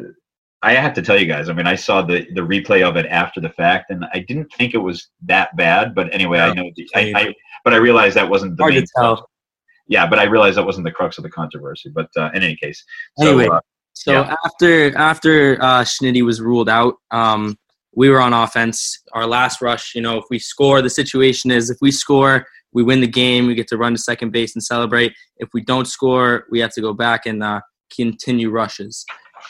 I 0.63 0.75
have 0.75 0.95
to 0.95 1.03
tell 1.03 1.19
you 1.19 1.27
guys, 1.27 1.49
I 1.49 1.53
mean, 1.53 1.67
I 1.67 1.75
saw 1.77 2.03
the 2.03 2.27
the 2.35 2.41
replay 2.41 2.87
of 2.89 2.97
it 2.97 3.07
after 3.07 3.41
the 3.41 3.51
fact, 3.51 3.91
and 3.91 4.05
I 4.13 4.21
didn't 4.21 4.53
think 4.53 4.75
it 4.75 4.79
was 4.79 5.09
that 5.23 5.57
bad. 5.57 5.95
But 5.95 6.13
anyway, 6.15 6.41
I 6.41 6.53
know 6.55 6.71
the, 6.75 6.89
I, 6.95 7.13
I 7.15 7.35
but 7.65 7.75
I 7.75 7.77
realized 7.77 8.17
that 8.17 8.29
wasn't 8.29 8.57
the 8.57 8.63
Hard 8.65 8.75
main 8.75 8.83
to 8.83 8.89
tell. 8.97 9.29
yeah, 9.89 10.07
but 10.09 10.19
I 10.19 10.25
realized 10.25 10.57
that 10.57 10.65
wasn't 10.67 10.85
the 10.85 10.93
crux 10.93 11.19
of 11.19 11.25
the 11.25 11.31
controversy. 11.31 11.91
But 11.91 12.09
uh, 12.17 12.31
in 12.35 12.43
any 12.43 12.57
case, 12.57 12.85
so, 13.19 13.29
Anyway, 13.29 13.47
uh, 13.49 13.61
So 13.95 14.13
Yeah. 14.13 14.35
after 14.45 14.97
after 14.97 15.63
uh, 15.63 15.83
Schnitty 15.83 16.25
was 16.25 16.41
ruled 16.41 16.69
out, 16.69 16.95
um, 17.11 17.57
we 17.95 18.09
were 18.09 18.21
on 18.21 18.33
offense. 18.33 19.03
Our 19.13 19.27
last 19.27 19.61
rush, 19.61 19.95
you 19.95 20.01
know, 20.01 20.19
if 20.19 20.25
we 20.31 20.39
score, 20.39 20.83
the 20.83 20.91
situation 20.91 21.51
is 21.51 21.71
if 21.71 21.79
we 21.81 21.91
score, 21.91 22.47
we 22.73 22.83
win 22.83 23.01
the 23.01 23.07
game. 23.07 23.47
We 23.47 23.55
get 23.55 23.69
to 23.69 23.77
run 23.77 23.93
to 23.93 23.99
second 23.99 24.33
base 24.33 24.55
and 24.55 24.63
celebrate. 24.63 25.13
If 25.37 25.51
we 25.53 25.63
don't 25.63 25.87
score, 25.87 26.47
we 26.51 26.61
have 26.61 26.73
to 26.75 26.81
go 26.81 26.95
back 26.95 27.27
and 27.27 27.43
uh, 27.43 27.61
continue 27.95 28.51
rushes. 28.51 29.05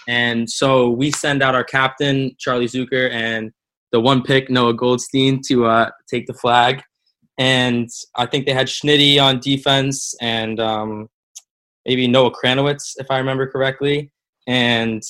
And 0.08 0.50
so 0.50 0.90
we 0.90 1.10
send 1.12 1.42
out 1.42 1.54
our 1.54 1.64
captain 1.64 2.32
Charlie 2.38 2.66
Zucker 2.66 3.10
and 3.12 3.52
the 3.92 4.00
one 4.00 4.22
pick 4.22 4.50
Noah 4.50 4.74
Goldstein 4.74 5.40
to 5.48 5.66
uh, 5.66 5.90
take 6.10 6.26
the 6.26 6.34
flag. 6.34 6.82
And 7.38 7.88
I 8.16 8.26
think 8.26 8.46
they 8.46 8.52
had 8.52 8.66
Schnitty 8.66 9.22
on 9.22 9.40
defense 9.40 10.14
and 10.20 10.58
um, 10.58 11.08
maybe 11.86 12.08
Noah 12.08 12.32
Kranowitz, 12.32 12.94
if 12.96 13.10
I 13.10 13.18
remember 13.18 13.46
correctly 13.46 14.10
and 14.46 15.02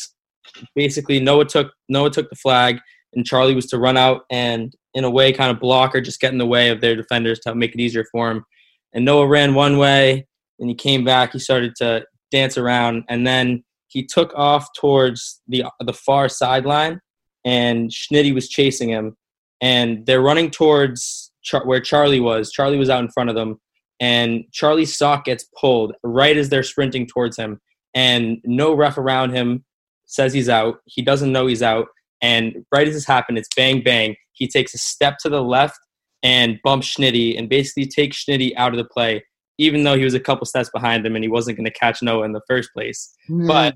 basically 0.74 1.20
Noah 1.20 1.46
took 1.46 1.72
Noah 1.88 2.10
took 2.10 2.28
the 2.28 2.36
flag, 2.36 2.78
and 3.14 3.26
Charlie 3.26 3.54
was 3.54 3.66
to 3.66 3.78
run 3.78 3.96
out 3.96 4.22
and 4.30 4.74
in 4.94 5.04
a 5.04 5.10
way 5.10 5.32
kind 5.32 5.50
of 5.50 5.60
block 5.60 5.94
or 5.94 6.00
just 6.00 6.20
get 6.20 6.32
in 6.32 6.38
the 6.38 6.46
way 6.46 6.68
of 6.70 6.80
their 6.80 6.96
defenders 6.96 7.38
to 7.40 7.54
make 7.54 7.74
it 7.74 7.80
easier 7.80 8.04
for 8.12 8.30
him. 8.30 8.44
And 8.92 9.04
Noah 9.04 9.26
ran 9.26 9.54
one 9.54 9.78
way, 9.78 10.26
and 10.58 10.68
he 10.68 10.74
came 10.74 11.04
back. 11.04 11.32
He 11.32 11.38
started 11.38 11.74
to 11.76 12.04
dance 12.30 12.58
around, 12.58 13.04
and 13.08 13.26
then 13.26 13.64
he 13.88 14.04
took 14.04 14.32
off 14.34 14.68
towards 14.78 15.40
the 15.48 15.64
the 15.80 15.92
far 15.92 16.28
sideline, 16.28 17.00
and 17.44 17.90
Schnitty 17.90 18.34
was 18.34 18.48
chasing 18.48 18.90
him, 18.90 19.16
and 19.60 20.04
they're 20.06 20.22
running 20.22 20.50
towards 20.50 21.32
Char- 21.42 21.66
where 21.66 21.80
Charlie 21.80 22.20
was. 22.20 22.52
Charlie 22.52 22.78
was 22.78 22.90
out 22.90 23.02
in 23.02 23.10
front 23.10 23.30
of 23.30 23.36
them, 23.36 23.60
and 23.98 24.44
Charlie's 24.52 24.96
sock 24.96 25.24
gets 25.24 25.48
pulled 25.58 25.94
right 26.04 26.36
as 26.36 26.50
they're 26.50 26.62
sprinting 26.62 27.06
towards 27.06 27.36
him 27.36 27.58
and 27.94 28.38
no 28.44 28.74
ref 28.74 28.98
around 28.98 29.34
him 29.34 29.64
says 30.06 30.32
he's 30.32 30.48
out. 30.48 30.78
He 30.86 31.02
doesn't 31.02 31.32
know 31.32 31.46
he's 31.46 31.62
out. 31.62 31.86
And 32.22 32.64
right 32.72 32.86
as 32.88 32.94
this 32.94 33.04
happened, 33.06 33.36
it's 33.38 33.48
bang 33.54 33.82
bang. 33.82 34.16
He 34.32 34.48
takes 34.48 34.74
a 34.74 34.78
step 34.78 35.18
to 35.18 35.28
the 35.28 35.42
left 35.42 35.78
and 36.22 36.58
bumps 36.62 36.94
Schnitty 36.94 37.36
and 37.36 37.48
basically 37.48 37.86
takes 37.86 38.24
Schnitty 38.24 38.52
out 38.56 38.72
of 38.72 38.78
the 38.78 38.84
play, 38.84 39.24
even 39.58 39.82
though 39.82 39.96
he 39.96 40.04
was 40.04 40.14
a 40.14 40.20
couple 40.20 40.46
steps 40.46 40.70
behind 40.70 41.04
him 41.04 41.16
and 41.16 41.24
he 41.24 41.28
wasn't 41.28 41.56
going 41.56 41.66
to 41.66 41.72
catch 41.72 42.00
Noah 42.02 42.24
in 42.24 42.32
the 42.32 42.40
first 42.48 42.70
place. 42.72 43.12
But- 43.28 43.74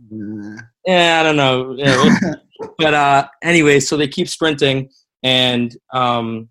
Yeah, 0.86 1.18
I 1.20 1.22
don't 1.24 1.36
know. 1.36 1.74
Yeah, 1.76 2.34
but 2.78 2.94
uh, 2.94 3.28
anyway, 3.42 3.80
so 3.80 3.96
they 3.96 4.08
keep 4.08 4.28
sprinting, 4.28 4.88
and 5.24 5.76
um, 5.92 6.48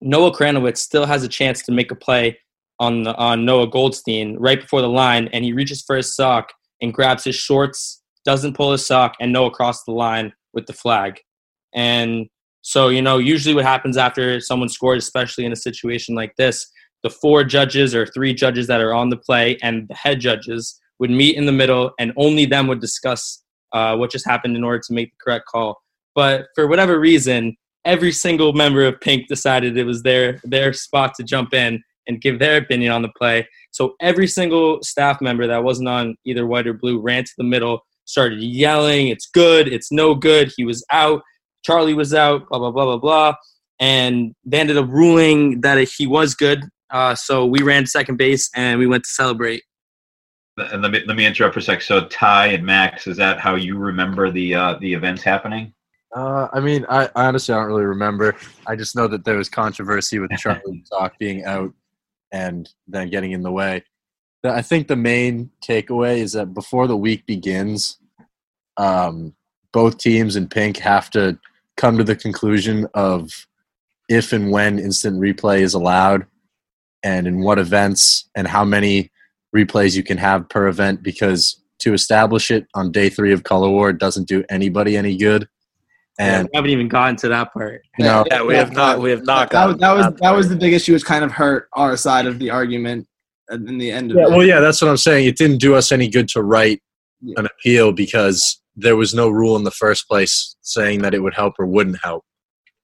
Noah 0.00 0.32
Kranowitz 0.32 0.78
still 0.78 1.04
has 1.04 1.22
a 1.22 1.28
chance 1.28 1.62
to 1.64 1.72
make 1.72 1.90
a 1.90 1.94
play 1.94 2.38
on 2.80 3.02
the, 3.02 3.14
on 3.16 3.44
Noah 3.44 3.68
Goldstein 3.68 4.36
right 4.38 4.60
before 4.60 4.80
the 4.80 4.88
line, 4.88 5.28
and 5.32 5.44
he 5.44 5.52
reaches 5.52 5.82
for 5.82 5.96
his 5.96 6.14
sock 6.14 6.52
and 6.80 6.94
grabs 6.94 7.24
his 7.24 7.34
shorts, 7.36 8.02
doesn't 8.24 8.56
pull 8.56 8.72
his 8.72 8.86
sock, 8.86 9.14
and 9.20 9.32
Noah 9.32 9.50
crosses 9.50 9.82
the 9.86 9.92
line 9.92 10.32
with 10.58 10.66
the 10.66 10.72
flag. 10.72 11.20
And 11.72 12.26
so, 12.62 12.88
you 12.88 13.02
know, 13.02 13.18
usually 13.18 13.54
what 13.54 13.64
happens 13.64 13.96
after 13.96 14.40
someone 14.40 14.68
scores, 14.68 15.04
especially 15.04 15.44
in 15.44 15.52
a 15.52 15.56
situation 15.68 16.16
like 16.16 16.34
this, 16.36 16.66
the 17.04 17.10
four 17.10 17.44
judges 17.44 17.94
or 17.94 18.04
three 18.06 18.34
judges 18.34 18.66
that 18.66 18.80
are 18.80 18.92
on 18.92 19.08
the 19.08 19.16
play 19.16 19.56
and 19.62 19.86
the 19.88 19.94
head 19.94 20.18
judges 20.20 20.78
would 20.98 21.10
meet 21.10 21.36
in 21.36 21.46
the 21.46 21.52
middle, 21.52 21.92
and 22.00 22.12
only 22.16 22.44
them 22.44 22.66
would 22.66 22.80
discuss 22.80 23.44
uh, 23.72 23.94
what 23.96 24.10
just 24.10 24.26
happened 24.26 24.56
in 24.56 24.64
order 24.64 24.82
to 24.84 24.92
make 24.92 25.10
the 25.10 25.24
correct 25.24 25.46
call. 25.46 25.80
But 26.16 26.46
for 26.56 26.66
whatever 26.66 26.98
reason, 26.98 27.56
every 27.84 28.10
single 28.10 28.52
member 28.52 28.84
of 28.84 29.00
Pink 29.00 29.28
decided 29.28 29.76
it 29.76 29.84
was 29.84 30.02
their 30.02 30.40
their 30.42 30.72
spot 30.72 31.14
to 31.16 31.22
jump 31.22 31.54
in 31.54 31.80
and 32.08 32.20
give 32.20 32.38
their 32.38 32.56
opinion 32.56 32.90
on 32.90 33.02
the 33.02 33.12
play. 33.16 33.46
So 33.70 33.94
every 34.00 34.26
single 34.26 34.82
staff 34.82 35.20
member 35.20 35.46
that 35.46 35.62
wasn't 35.62 35.88
on 35.88 36.16
either 36.24 36.46
white 36.46 36.66
or 36.66 36.72
blue 36.72 37.00
ran 37.00 37.22
to 37.22 37.34
the 37.38 37.44
middle, 37.44 37.80
started 38.08 38.42
yelling, 38.42 39.08
"It's 39.08 39.26
good! 39.26 39.68
It's 39.68 39.92
no 39.92 40.14
good! 40.14 40.52
He 40.56 40.64
was 40.64 40.84
out! 40.90 41.22
Charlie 41.64 41.94
was 41.94 42.14
out! 42.14 42.48
Blah 42.48 42.58
blah 42.58 42.70
blah 42.70 42.84
blah 42.84 42.98
blah." 42.98 43.34
And 43.80 44.34
they 44.44 44.58
ended 44.58 44.76
up 44.76 44.88
ruling 44.88 45.60
that 45.60 45.86
he 45.96 46.06
was 46.06 46.34
good. 46.34 46.64
Uh, 46.90 47.14
so 47.14 47.46
we 47.46 47.62
ran 47.62 47.86
second 47.86 48.16
base 48.16 48.50
and 48.56 48.78
we 48.78 48.86
went 48.86 49.04
to 49.04 49.10
celebrate. 49.10 49.62
And 50.56 50.82
let 50.82 50.90
me 50.90 51.02
let 51.06 51.16
me 51.16 51.26
interrupt 51.26 51.54
for 51.54 51.60
a 51.60 51.62
sec. 51.62 51.82
So 51.82 52.06
Ty 52.06 52.48
and 52.48 52.66
Max, 52.66 53.06
is 53.06 53.16
that 53.18 53.38
how 53.38 53.54
you 53.54 53.78
remember 53.78 54.30
the 54.30 54.54
uh, 54.54 54.74
the 54.80 54.92
events 54.92 55.22
happening? 55.22 55.72
Uh, 56.16 56.48
I 56.52 56.60
mean, 56.60 56.86
I, 56.88 57.08
I 57.14 57.26
honestly 57.26 57.54
don't 57.54 57.66
really 57.66 57.84
remember. 57.84 58.34
I 58.66 58.74
just 58.74 58.96
know 58.96 59.06
that 59.08 59.24
there 59.24 59.36
was 59.36 59.48
controversy 59.48 60.18
with 60.18 60.30
Charlie 60.38 60.82
Talk 60.90 61.18
being 61.18 61.44
out 61.44 61.72
and 62.32 62.68
then 62.86 63.10
getting 63.10 63.32
in 63.32 63.42
the 63.42 63.52
way. 63.52 63.84
I 64.44 64.62
think 64.62 64.86
the 64.86 64.96
main 64.96 65.50
takeaway 65.62 66.18
is 66.18 66.32
that 66.32 66.54
before 66.54 66.86
the 66.86 66.96
week 66.96 67.26
begins, 67.26 67.98
um, 68.76 69.34
both 69.72 69.98
teams 69.98 70.36
in 70.36 70.48
pink 70.48 70.76
have 70.78 71.10
to 71.10 71.38
come 71.76 71.98
to 71.98 72.04
the 72.04 72.16
conclusion 72.16 72.86
of 72.94 73.46
if 74.08 74.32
and 74.32 74.50
when 74.50 74.78
instant 74.78 75.20
replay 75.20 75.60
is 75.60 75.74
allowed 75.74 76.26
and 77.02 77.26
in 77.26 77.40
what 77.40 77.58
events 77.58 78.28
and 78.34 78.48
how 78.48 78.64
many 78.64 79.10
replays 79.54 79.96
you 79.96 80.02
can 80.02 80.18
have 80.18 80.48
per 80.48 80.68
event 80.68 81.02
because 81.02 81.62
to 81.80 81.92
establish 81.94 82.50
it 82.50 82.66
on 82.74 82.90
day 82.90 83.08
three 83.08 83.32
of 83.32 83.44
color 83.44 83.68
war 83.68 83.92
doesn't 83.92 84.28
do 84.28 84.44
anybody 84.48 84.96
any 84.96 85.16
good. 85.16 85.48
And 86.18 86.48
yeah, 86.48 86.48
we 86.52 86.56
haven't 86.56 86.70
even 86.70 86.88
gotten 86.88 87.16
to 87.16 87.28
that 87.28 87.52
part. 87.52 87.82
You 87.98 88.04
know 88.04 88.24
yeah 88.28 88.42
we 88.42 88.54
have 88.54 88.72
not 88.72 89.00
we 89.00 89.10
have 89.10 89.24
not 89.24 89.50
that, 89.50 89.66
was 89.66 89.76
that 89.78 89.92
was 89.92 90.14
that 90.20 90.30
was 90.30 90.48
the 90.48 90.56
big 90.56 90.72
issue 90.72 90.92
which 90.92 91.04
kind 91.04 91.24
of 91.24 91.32
hurt 91.32 91.68
our 91.74 91.96
side 91.96 92.26
of 92.26 92.38
the 92.38 92.50
argument 92.50 93.07
in 93.50 93.78
the 93.78 93.90
end 93.90 94.10
of 94.10 94.16
yeah, 94.16 94.24
it 94.24 94.30
well 94.30 94.44
yeah 94.44 94.60
that's 94.60 94.80
what 94.82 94.88
i'm 94.90 94.96
saying. 94.96 95.26
It 95.26 95.36
didn't 95.36 95.58
do 95.58 95.74
us 95.74 95.92
any 95.92 96.08
good 96.08 96.28
to 96.28 96.42
write 96.42 96.80
an 97.36 97.46
appeal 97.46 97.92
because 97.92 98.60
there 98.76 98.96
was 98.96 99.14
no 99.14 99.28
rule 99.28 99.56
in 99.56 99.64
the 99.64 99.70
first 99.70 100.08
place 100.08 100.56
saying 100.60 101.02
that 101.02 101.14
it 101.14 101.20
would 101.20 101.34
help 101.34 101.54
or 101.58 101.66
wouldn't 101.66 101.98
help. 102.02 102.24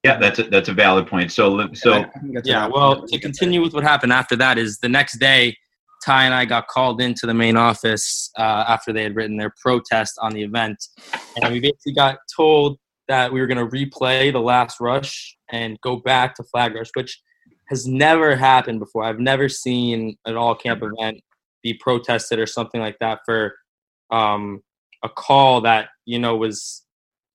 Yeah, 0.03 0.19
that's 0.19 0.39
a, 0.39 0.45
that's 0.45 0.69
a 0.69 0.75
valid 0.75 1.07
point. 1.07 1.33
So 1.33 1.73
so 1.73 1.93
I 1.95 2.07
yeah 2.45 2.67
well 2.67 3.07
to 3.07 3.19
continue 3.19 3.63
with 3.63 3.73
what 3.73 3.85
happened 3.85 4.13
after 4.13 4.37
that 4.37 4.59
is 4.59 4.79
the 4.79 4.89
next 4.89 5.19
day 5.19 5.57
ty 6.05 6.25
and 6.25 6.35
i 6.35 6.45
got 6.45 6.67
called 6.69 7.01
into 7.01 7.27
the 7.27 7.33
main 7.33 7.57
office 7.57 8.31
uh, 8.39 8.65
after 8.69 8.93
they 8.93 9.03
had 9.03 9.17
written 9.17 9.39
their 9.39 9.55
protest 9.63 10.19
on 10.21 10.33
the 10.33 10.43
event. 10.43 10.77
And 11.41 11.53
we 11.53 11.61
basically 11.61 11.95
got 11.95 12.19
told 12.37 12.79
that 13.09 13.33
we 13.33 13.41
were 13.41 13.47
going 13.47 13.59
to 13.59 13.77
replay 13.77 14.33
the 14.33 14.41
last 14.41 14.81
rush 14.81 15.37
and 15.51 15.79
go 15.83 15.97
back 15.97 16.35
to 16.35 16.43
flag 16.45 16.75
rush 16.75 16.91
which 16.95 17.21
has 17.69 17.87
never 17.87 18.37
happened 18.37 18.79
before 18.79 19.05
i've 19.05 19.21
never 19.21 19.49
seen 19.49 20.17
an 20.27 20.37
all 20.37 20.55
camp 20.55 20.83
event 20.83 21.21
be 21.63 21.75
protested 21.75 22.39
or 22.39 22.47
something 22.47 22.81
like 22.81 22.99
that 23.01 23.21
for 23.25 23.55
um, 24.11 24.63
a 25.03 25.09
call 25.09 25.61
that 25.63 25.89
you 26.05 26.19
know 26.19 26.37
was 26.37 26.85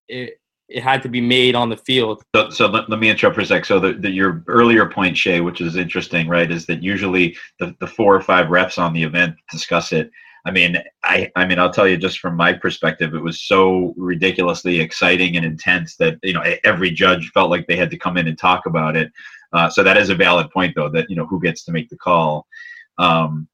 it, 0.08 0.40
it 0.70 0.84
had 0.84 1.02
to 1.02 1.10
be 1.10 1.20
made 1.20 1.56
on 1.56 1.70
the 1.70 1.78
field 1.78 2.22
So, 2.36 2.50
so 2.50 2.68
let, 2.68 2.90
let 2.90 3.00
me 3.00 3.10
interrupt 3.10 3.36
for 3.36 3.42
a 3.42 3.46
sec. 3.46 3.66
So 3.66 3.80
the, 3.80 3.94
the, 3.94 4.10
your 4.10 4.44
earlier 4.48 4.86
point, 4.88 5.18
Shay, 5.18 5.42
which 5.42 5.62
is 5.62 5.76
interesting, 5.76 6.28
right, 6.28 6.50
is 6.50 6.68
that 6.68 6.84
usually 6.84 7.36
the, 7.60 7.76
the 7.80 7.88
four 7.88 8.16
or 8.16 8.22
five 8.22 8.48
refs 8.48 8.78
on 8.78 8.94
the 8.94 9.04
event 9.04 9.36
discuss 9.52 9.92
it. 9.92 10.12
I 10.46 10.52
mean, 10.52 10.78
I, 11.04 11.30
I 11.36 11.46
mean, 11.46 11.60
I'll 11.60 11.72
tell 11.72 11.88
you 11.88 11.98
just 11.98 12.20
from 12.20 12.36
my 12.36 12.54
perspective, 12.54 13.14
it 13.14 13.22
was 13.22 13.42
so 13.42 13.94
ridiculously 13.98 14.80
exciting 14.80 15.36
and 15.36 15.46
intense 15.46 15.96
that 15.98 16.18
you 16.24 16.34
know 16.34 16.44
every 16.64 16.92
judge 16.92 17.32
felt 17.32 17.50
like 17.50 17.68
they 17.68 17.76
had 17.76 17.92
to 17.92 17.98
come 17.98 18.16
in 18.16 18.28
and 18.28 18.38
talk 18.38 18.66
about 18.66 18.96
it. 18.96 19.12
Uh, 19.54 19.70
so 19.70 19.84
that 19.84 19.98
is 19.98 20.10
a 20.10 20.16
valid 20.16 20.50
point, 20.52 20.74
though, 20.76 20.90
that 20.90 21.10
you 21.10 21.16
know 21.16 21.26
who 21.26 21.42
gets 21.42 21.64
to 21.66 21.72
make 21.72 21.90
the 21.90 21.98
call. 21.98 22.46
Um, 22.98 23.48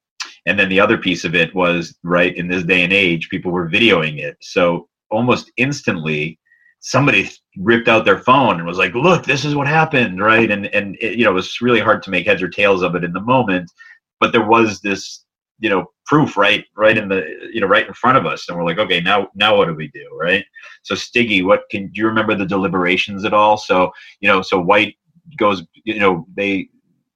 and 0.46 0.60
then 0.60 0.70
the 0.70 0.80
other 0.80 0.98
piece 0.98 1.24
of 1.24 1.36
it 1.36 1.54
was 1.56 1.98
right 2.04 2.36
in 2.36 2.48
this 2.48 2.64
day 2.64 2.84
and 2.84 2.94
age, 2.94 3.30
people 3.30 3.52
were 3.52 3.70
videoing 3.70 4.20
it, 4.20 4.38
so 4.42 4.88
almost 5.10 5.52
instantly 5.58 6.40
somebody 6.82 7.28
ripped 7.58 7.88
out 7.88 8.06
their 8.06 8.20
phone 8.20 8.58
and 8.58 8.66
was 8.68 8.78
like, 8.78 8.94
"Look, 8.94 9.26
this 9.26 9.44
is 9.44 9.56
what 9.56 9.68
happened," 9.68 10.22
right? 10.22 10.52
And 10.52 10.68
and 10.68 10.96
it, 11.02 11.18
you 11.18 11.26
know, 11.26 11.32
it 11.32 11.36
was 11.36 11.62
really 11.62 11.80
hard 11.80 12.04
to 12.04 12.12
make 12.12 12.28
heads 12.28 12.44
or 12.44 12.50
tails 12.50 12.84
of 12.84 12.96
it 12.96 13.04
in 13.04 13.14
the 13.14 13.22
moment, 13.22 13.72
but 14.20 14.32
there 14.32 14.46
was 14.46 14.82
this, 14.82 15.26
you 15.60 15.70
know, 15.70 15.86
proof 16.06 16.38
right, 16.38 16.66
right 16.78 16.98
in 16.98 17.10
the, 17.10 17.26
you 17.52 17.62
know, 17.62 17.68
right 17.68 17.88
in 17.88 17.94
front 17.94 18.18
of 18.18 18.26
us, 18.26 18.48
and 18.48 18.58
we're 18.58 18.66
like, 18.66 18.78
okay, 18.78 19.02
now, 19.02 19.30
now 19.36 19.58
what 19.58 19.68
do 19.68 19.74
we 19.74 19.88
do, 19.90 20.06
right? 20.20 20.46
So 20.84 20.96
Stiggy, 20.96 21.42
what 21.42 21.64
can 21.72 21.88
do 21.88 22.02
you 22.02 22.08
remember 22.08 22.36
the 22.36 22.46
deliberations 22.46 23.26
at 23.26 23.34
all? 23.34 23.58
So 23.58 23.92
you 24.20 24.30
know, 24.30 24.42
so 24.42 24.60
White 24.60 24.96
goes, 25.38 25.64
you 25.84 26.00
know, 26.00 26.26
they 26.36 26.70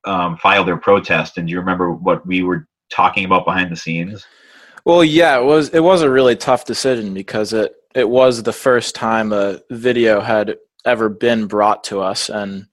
um, 0.06 0.38
file 0.38 0.64
their 0.64 0.78
protest, 0.78 1.38
and 1.38 1.48
do 1.48 1.52
you 1.52 1.60
remember 1.60 1.92
what 1.92 2.26
we 2.26 2.44
were 2.44 2.68
talking 2.90 3.26
about 3.26 3.46
behind 3.46 3.72
the 3.72 3.76
scenes? 3.76 4.26
Well, 4.86 5.04
yeah, 5.04 5.40
it 5.40 5.44
was 5.44 5.70
it 5.70 5.82
was 5.82 6.02
a 6.02 6.10
really 6.10 6.36
tough 6.36 6.66
decision 6.66 7.14
because 7.14 7.54
it 7.54 7.74
it 7.96 8.10
was 8.10 8.44
the 8.44 8.54
first 8.54 8.96
time 8.96 9.34
a 9.34 9.60
video 9.70 10.22
had 10.22 10.56
ever 10.86 11.10
been 11.10 11.46
brought 11.46 11.84
to 11.84 12.00
us 12.00 12.30
and 12.30 12.66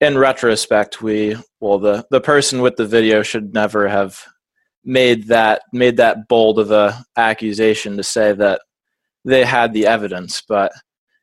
in 0.00 0.18
retrospect 0.18 1.00
we 1.00 1.34
well 1.60 1.78
the 1.78 2.06
the 2.10 2.20
person 2.20 2.60
with 2.60 2.76
the 2.76 2.86
video 2.86 3.22
should 3.22 3.54
never 3.54 3.88
have 3.88 4.22
made 4.84 5.26
that 5.28 5.62
made 5.72 5.96
that 5.96 6.28
bold 6.28 6.58
of 6.58 6.70
a 6.70 7.02
accusation 7.16 7.96
to 7.96 8.02
say 8.02 8.32
that 8.32 8.60
they 9.24 9.44
had 9.44 9.72
the 9.72 9.86
evidence 9.86 10.42
but 10.46 10.70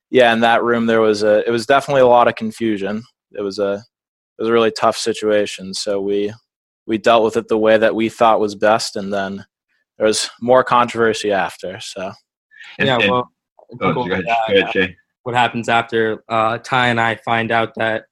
yeah 0.09 0.33
in 0.33 0.39
that 0.39 0.63
room 0.63 0.87
there 0.87 1.01
was 1.01 1.21
a 1.21 1.47
it 1.47 1.51
was 1.51 1.67
definitely 1.67 2.01
a 2.01 2.07
lot 2.07 2.27
of 2.27 2.35
confusion 2.35 3.03
it 3.37 3.41
was 3.41 3.59
a 3.59 3.73
it 4.37 4.41
was 4.41 4.49
a 4.49 4.53
really 4.53 4.71
tough 4.71 4.97
situation 4.97 5.73
so 5.73 5.99
we 6.01 6.33
we 6.87 6.97
dealt 6.97 7.23
with 7.23 7.37
it 7.37 7.47
the 7.47 7.57
way 7.57 7.77
that 7.77 7.95
we 7.95 8.09
thought 8.09 8.39
was 8.39 8.55
best 8.55 8.95
and 8.95 9.13
then 9.13 9.45
there 9.97 10.07
was 10.07 10.29
more 10.41 10.63
controversy 10.63 11.31
after 11.31 11.79
so 11.79 12.11
And- 12.79 12.87
yeah 12.87 12.97
and- 12.99 13.11
well 13.11 13.29
oh, 13.73 13.75
go 13.77 13.93
go 13.93 14.01
ahead, 14.11 14.25
with 14.49 14.57
ahead, 14.57 14.71
Shay. 14.73 14.95
what 15.23 15.35
happens 15.35 15.69
after 15.69 16.23
uh, 16.29 16.57
Ty 16.59 16.87
and 16.87 16.99
I 16.99 17.15
find 17.15 17.51
out 17.51 17.73
that 17.75 18.05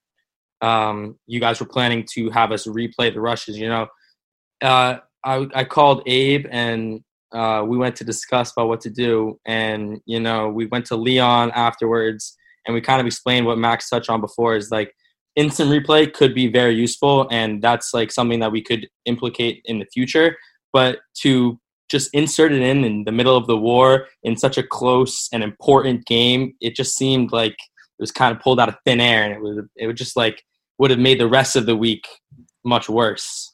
um, 0.62 1.18
you 1.26 1.40
guys 1.40 1.60
were 1.60 1.66
planning 1.66 2.06
to 2.14 2.30
have 2.30 2.52
us 2.52 2.68
replay 2.68 3.12
the 3.12 3.20
rushes. 3.20 3.58
You 3.58 3.68
know, 3.70 3.88
uh, 4.62 4.98
I, 5.24 5.48
I 5.56 5.64
called 5.64 6.04
Abe 6.06 6.46
and 6.52 7.02
uh, 7.34 7.64
we 7.68 7.78
went 7.80 7.96
to 7.96 8.04
discuss 8.04 8.52
about 8.52 8.68
what 8.68 8.82
to 8.82 8.92
do. 8.92 9.40
And, 9.46 10.00
you 10.06 10.20
know, 10.20 10.50
we 10.50 10.68
went 10.68 10.86
to 10.88 10.96
Leon 10.96 11.50
afterwards 11.56 12.38
and 12.68 12.76
we 12.76 12.82
kind 12.82 13.02
of 13.02 13.08
explained 13.08 13.48
what 13.48 13.58
Max 13.58 13.90
touched 13.90 14.10
on 14.12 14.22
before 14.22 14.56
is 14.56 14.70
like 14.70 14.94
instant 15.36 15.70
replay 15.70 16.12
could 16.12 16.36
be 16.36 16.48
very 16.48 16.76
useful. 16.76 17.28
And 17.32 17.62
that's 17.62 17.94
like 17.94 18.12
something 18.12 18.40
that 18.40 18.52
we 18.52 18.62
could 18.62 18.88
implicate 19.06 19.62
in 19.66 19.80
the 19.80 19.86
future. 19.86 20.38
But 20.74 21.00
to 21.22 21.60
just 21.90 22.10
insert 22.14 22.54
it 22.54 22.62
in 22.62 22.86
in 22.86 23.04
the 23.04 23.12
middle 23.12 23.36
of 23.36 23.48
the 23.48 23.58
war 23.58 24.08
in 24.24 24.38
such 24.38 24.58
a 24.58 24.64
close 24.64 25.28
and 25.34 25.44
important 25.44 26.06
game, 26.06 26.56
it 26.62 26.76
just 26.76 26.96
seemed 26.96 27.32
like 27.34 27.52
it 27.52 28.00
was 28.00 28.12
kind 28.12 28.36
of 28.36 28.42
pulled 28.42 28.60
out 28.60 28.70
of 28.70 28.76
thin 28.86 29.02
air, 29.02 29.24
and 29.24 29.34
it 29.34 29.42
was 29.42 29.66
it 29.76 29.88
would 29.88 29.98
just 29.98 30.16
like 30.16 30.44
would 30.80 30.90
have 30.90 31.00
made 31.00 31.20
the 31.20 31.28
rest 31.28 31.56
of 31.56 31.66
the 31.66 31.76
week 31.76 32.08
much 32.64 32.90
worse. 32.90 33.54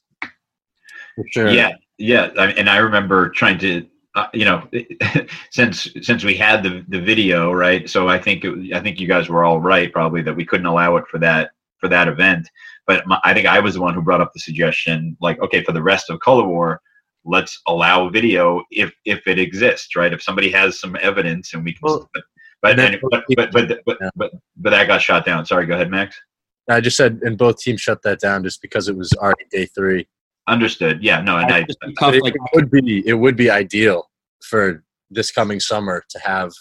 for 1.16 1.26
sure 1.32 1.50
Yeah, 1.50 1.72
yeah, 1.98 2.30
I, 2.38 2.52
and 2.52 2.70
I 2.70 2.78
remember 2.78 3.30
trying 3.30 3.58
to, 3.60 3.88
uh, 4.16 4.28
you 4.34 4.46
know, 4.46 4.70
since 5.52 5.90
since 6.02 6.24
we 6.24 6.36
had 6.36 6.62
the 6.62 6.86
the 6.88 7.02
video, 7.02 7.52
right? 7.52 7.90
So 7.90 8.08
I 8.08 8.20
think 8.20 8.46
it, 8.46 8.74
I 8.74 8.80
think 8.82 9.00
you 9.00 9.08
guys 9.08 9.30
were 9.30 9.44
all 9.44 9.60
right, 9.60 9.92
probably 9.92 10.22
that 10.22 10.36
we 10.36 10.46
couldn't 10.46 10.68
allow 10.68 10.96
it 10.98 11.06
for 11.10 11.18
that 11.20 11.52
for 11.80 11.88
that 11.90 12.08
event. 12.08 12.50
But 12.86 13.06
my, 13.08 13.20
I 13.24 13.34
think 13.34 13.48
I 13.48 13.60
was 13.60 13.76
the 13.76 13.82
one 13.82 13.94
who 13.94 14.02
brought 14.02 14.22
up 14.22 14.32
the 14.34 14.40
suggestion, 14.40 15.18
like, 15.22 15.40
okay, 15.42 15.63
for 15.63 15.72
the 15.72 15.84
rest 15.84 16.10
of 16.10 16.20
Color 16.20 16.48
War, 16.48 16.82
let's 17.26 17.62
allow 17.68 18.10
video 18.10 18.63
if 18.72 18.92
if 19.06 19.28
it 19.28 19.40
exists, 19.40 19.96
right? 19.96 20.13
If 20.13 20.24
somebody 20.24 20.50
has 20.52 20.80
some 20.80 20.98
evidence 21.02 21.54
and 21.54 21.63
we 21.63 21.74
can. 21.74 21.80
Well, 21.84 22.10
but 22.13 22.24
but, 22.62 22.72
and 22.72 22.80
then- 22.80 23.00
but, 23.12 23.24
but, 23.36 23.52
but, 23.52 23.80
but, 23.86 23.98
Yeah. 24.02 24.10
but 24.16 24.32
but 24.58 24.70
that 24.72 24.88
got 24.88 25.02
shot 25.02 25.26
down. 25.26 25.46
Sorry, 25.46 25.66
go 25.66 25.76
ahead, 25.76 25.92
Max. 25.92 26.20
i 26.70 26.82
just 26.82 26.98
said 26.98 27.20
and 27.22 27.38
both 27.38 27.60
teams 27.60 27.82
shut 27.82 28.02
that 28.02 28.20
down 28.20 28.44
just 28.44 28.62
because 28.62 28.88
it 28.90 28.98
was 28.98 29.12
already 29.13 29.46
day 29.52 29.66
three 29.68 30.08
Understood. 30.48 31.04
Yeah, 31.04 31.20
no, 31.22 31.38
and 31.38 31.52
I, 31.52 31.60
It's 31.60 31.76
just 31.82 31.98
tough, 32.00 32.13
it, 32.13 32.24
like, 32.24 32.34
it 32.34 32.42
would 32.54 32.72
be 32.72 33.06
it 33.06 33.16
would 33.16 33.36
be 33.36 33.50
ideal 33.50 34.10
for 34.42 34.84
this 35.12 35.30
coming 35.30 35.60
summer 35.60 36.06
to 36.10 36.20
have 36.20 36.54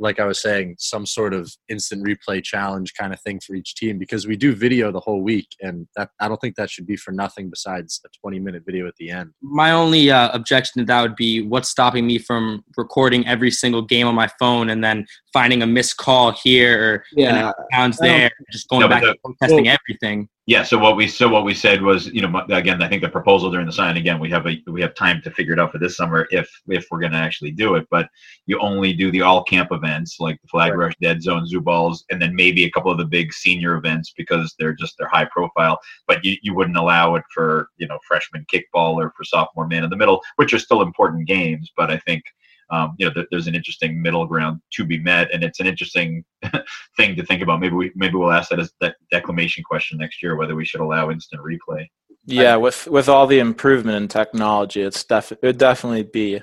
like 0.00 0.18
i 0.18 0.24
was 0.24 0.40
saying 0.42 0.74
some 0.78 1.06
sort 1.06 1.32
of 1.32 1.52
instant 1.68 2.04
replay 2.04 2.42
challenge 2.42 2.92
kind 2.98 3.12
of 3.12 3.20
thing 3.20 3.38
for 3.46 3.54
each 3.54 3.74
team 3.76 3.98
because 3.98 4.26
we 4.26 4.36
do 4.36 4.54
video 4.54 4.90
the 4.90 4.98
whole 5.00 5.22
week 5.22 5.46
and 5.60 5.86
that 5.96 6.10
i 6.20 6.26
don't 6.26 6.40
think 6.40 6.56
that 6.56 6.68
should 6.70 6.86
be 6.86 6.96
for 6.96 7.12
nothing 7.12 7.48
besides 7.50 8.00
a 8.04 8.08
20 8.20 8.40
minute 8.40 8.62
video 8.66 8.86
at 8.88 8.94
the 8.98 9.10
end 9.10 9.30
my 9.42 9.70
only 9.70 10.10
uh, 10.10 10.30
objection 10.32 10.80
to 10.80 10.84
that 10.86 11.02
would 11.02 11.16
be 11.16 11.42
what's 11.42 11.68
stopping 11.68 12.06
me 12.06 12.18
from 12.18 12.64
recording 12.76 13.26
every 13.28 13.50
single 13.50 13.82
game 13.82 14.06
on 14.06 14.14
my 14.14 14.28
phone 14.40 14.70
and 14.70 14.82
then 14.82 15.06
finding 15.32 15.62
a 15.62 15.66
missed 15.66 15.96
call 15.98 16.32
here 16.32 16.82
or 16.82 17.04
yeah 17.12 17.52
pounds 17.70 17.98
there, 17.98 18.30
just 18.50 18.68
going 18.68 18.80
No, 18.80 18.88
back 18.88 19.02
the- 19.02 19.14
and 19.24 19.34
testing 19.40 19.66
well- 19.66 19.76
everything. 19.88 20.28
Yeah. 20.46 20.62
So 20.64 20.78
what 20.78 20.96
we 20.96 21.06
so 21.06 21.28
what 21.28 21.44
we 21.44 21.54
said 21.54 21.80
was, 21.82 22.06
you 22.08 22.22
know, 22.26 22.40
again, 22.50 22.82
I 22.82 22.88
think 22.88 23.02
the 23.02 23.08
proposal 23.08 23.50
during 23.50 23.66
the 23.66 23.72
sign 23.72 23.96
again, 23.96 24.18
we 24.18 24.30
have 24.30 24.46
a 24.46 24.60
we 24.66 24.80
have 24.80 24.94
time 24.94 25.20
to 25.22 25.30
figure 25.30 25.52
it 25.52 25.60
out 25.60 25.70
for 25.70 25.78
this 25.78 25.96
summer 25.96 26.26
if 26.30 26.50
if 26.66 26.86
we're 26.90 26.98
going 26.98 27.12
to 27.12 27.18
actually 27.18 27.52
do 27.52 27.74
it. 27.76 27.86
But 27.90 28.08
you 28.46 28.58
only 28.58 28.92
do 28.92 29.12
the 29.12 29.20
all 29.20 29.44
camp 29.44 29.68
events 29.70 30.16
like 30.18 30.40
the 30.42 30.48
flag 30.48 30.70
Right. 30.72 30.86
rush, 30.86 30.94
dead 31.00 31.22
zone, 31.22 31.46
zoo 31.46 31.60
balls, 31.60 32.04
and 32.10 32.20
then 32.20 32.34
maybe 32.34 32.64
a 32.64 32.70
couple 32.70 32.90
of 32.90 32.98
the 32.98 33.04
big 33.04 33.32
senior 33.32 33.76
events 33.76 34.12
because 34.16 34.54
they're 34.58 34.72
just 34.72 34.96
they're 34.98 35.08
high 35.08 35.26
profile. 35.26 35.78
But 36.08 36.24
you, 36.24 36.36
you 36.42 36.54
wouldn't 36.54 36.76
allow 36.76 37.14
it 37.14 37.24
for 37.32 37.68
you 37.76 37.86
know 37.86 37.98
freshman 38.08 38.44
kickball 38.52 38.94
or 38.94 39.12
for 39.16 39.24
sophomore 39.24 39.68
man 39.68 39.84
in 39.84 39.90
the 39.90 39.96
middle, 39.96 40.20
which 40.36 40.52
are 40.54 40.58
still 40.58 40.82
important 40.82 41.28
games. 41.28 41.70
But 41.76 41.90
I 41.90 41.98
think. 41.98 42.24
Um, 42.70 42.94
you 42.98 43.06
know, 43.06 43.12
there, 43.14 43.26
there's 43.30 43.46
an 43.46 43.54
interesting 43.54 44.00
middle 44.00 44.26
ground 44.26 44.60
to 44.74 44.84
be 44.84 44.98
met, 44.98 45.32
and 45.32 45.42
it's 45.42 45.60
an 45.60 45.66
interesting 45.66 46.24
thing 46.96 47.16
to 47.16 47.24
think 47.24 47.42
about. 47.42 47.60
Maybe 47.60 47.74
we 47.74 47.92
maybe 47.94 48.16
we'll 48.16 48.32
ask 48.32 48.50
that 48.50 48.60
as 48.60 48.72
that 48.80 48.96
declamation 49.10 49.64
question 49.64 49.98
next 49.98 50.22
year 50.22 50.36
whether 50.36 50.54
we 50.54 50.64
should 50.64 50.80
allow 50.80 51.10
instant 51.10 51.42
replay. 51.42 51.86
Yeah, 52.26 52.56
with 52.56 52.86
with 52.86 53.08
all 53.08 53.26
the 53.26 53.38
improvement 53.38 53.96
in 53.96 54.08
technology, 54.08 54.82
it's 54.82 55.04
def- 55.04 55.32
it 55.32 55.42
would 55.42 55.58
definitely 55.58 56.04
be 56.04 56.40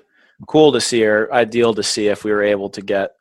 cool 0.48 0.72
to 0.72 0.82
see 0.82 1.06
or 1.06 1.32
ideal 1.34 1.74
to 1.74 1.84
see 1.84 2.08
if 2.08 2.24
we 2.24 2.32
were 2.32 2.44
able 2.44 2.70
to 2.70 2.82
get 2.82 3.12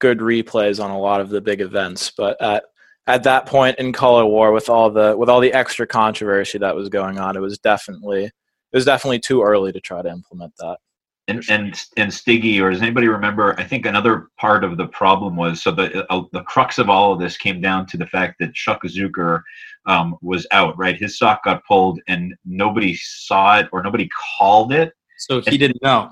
good 0.00 0.18
replays 0.18 0.82
on 0.82 0.90
a 0.90 0.98
lot 0.98 1.20
of 1.20 1.28
the 1.28 1.40
big 1.40 1.60
events. 1.60 2.12
But 2.16 2.40
at 2.40 2.64
at 3.06 3.24
that 3.24 3.46
point 3.46 3.78
in 3.78 3.92
color 3.92 4.24
war, 4.24 4.52
with 4.52 4.68
all 4.68 4.90
the 4.90 5.16
with 5.16 5.28
all 5.28 5.40
the 5.40 5.52
extra 5.52 5.86
controversy 5.86 6.58
that 6.58 6.74
was 6.74 6.88
going 6.88 7.18
on, 7.18 7.36
it 7.36 7.40
was 7.40 7.58
definitely 7.58 8.24
it 8.24 8.32
was 8.72 8.84
definitely 8.84 9.20
too 9.20 9.42
early 9.42 9.72
to 9.72 9.80
try 9.80 10.02
to 10.02 10.08
implement 10.08 10.54
that. 10.58 10.78
And 11.26 11.42
and 11.48 11.82
and 11.96 12.12
Stiggy, 12.12 12.60
or 12.60 12.70
does 12.70 12.82
anybody 12.82 13.08
remember? 13.08 13.58
I 13.58 13.64
think 13.64 13.86
another 13.86 14.28
part 14.38 14.62
of 14.62 14.76
the 14.76 14.88
problem 14.88 15.36
was 15.36 15.62
so 15.62 15.70
the 15.70 16.10
uh, 16.12 16.22
the 16.32 16.42
crux 16.42 16.78
of 16.78 16.90
all 16.90 17.14
of 17.14 17.18
this 17.18 17.38
came 17.38 17.62
down 17.62 17.86
to 17.86 17.96
the 17.96 18.06
fact 18.06 18.36
that 18.40 18.52
Chuck 18.52 18.82
Zucker 18.84 19.42
um, 19.86 20.16
was 20.20 20.46
out. 20.50 20.76
Right, 20.76 20.96
his 20.96 21.18
sock 21.18 21.42
got 21.44 21.64
pulled, 21.64 21.98
and 22.08 22.34
nobody 22.44 22.94
saw 22.94 23.58
it 23.58 23.68
or 23.72 23.82
nobody 23.82 24.08
called 24.38 24.72
it, 24.72 24.92
So 25.40 25.50
he 25.50 25.56
didn't 25.56 25.82
know. 25.82 26.10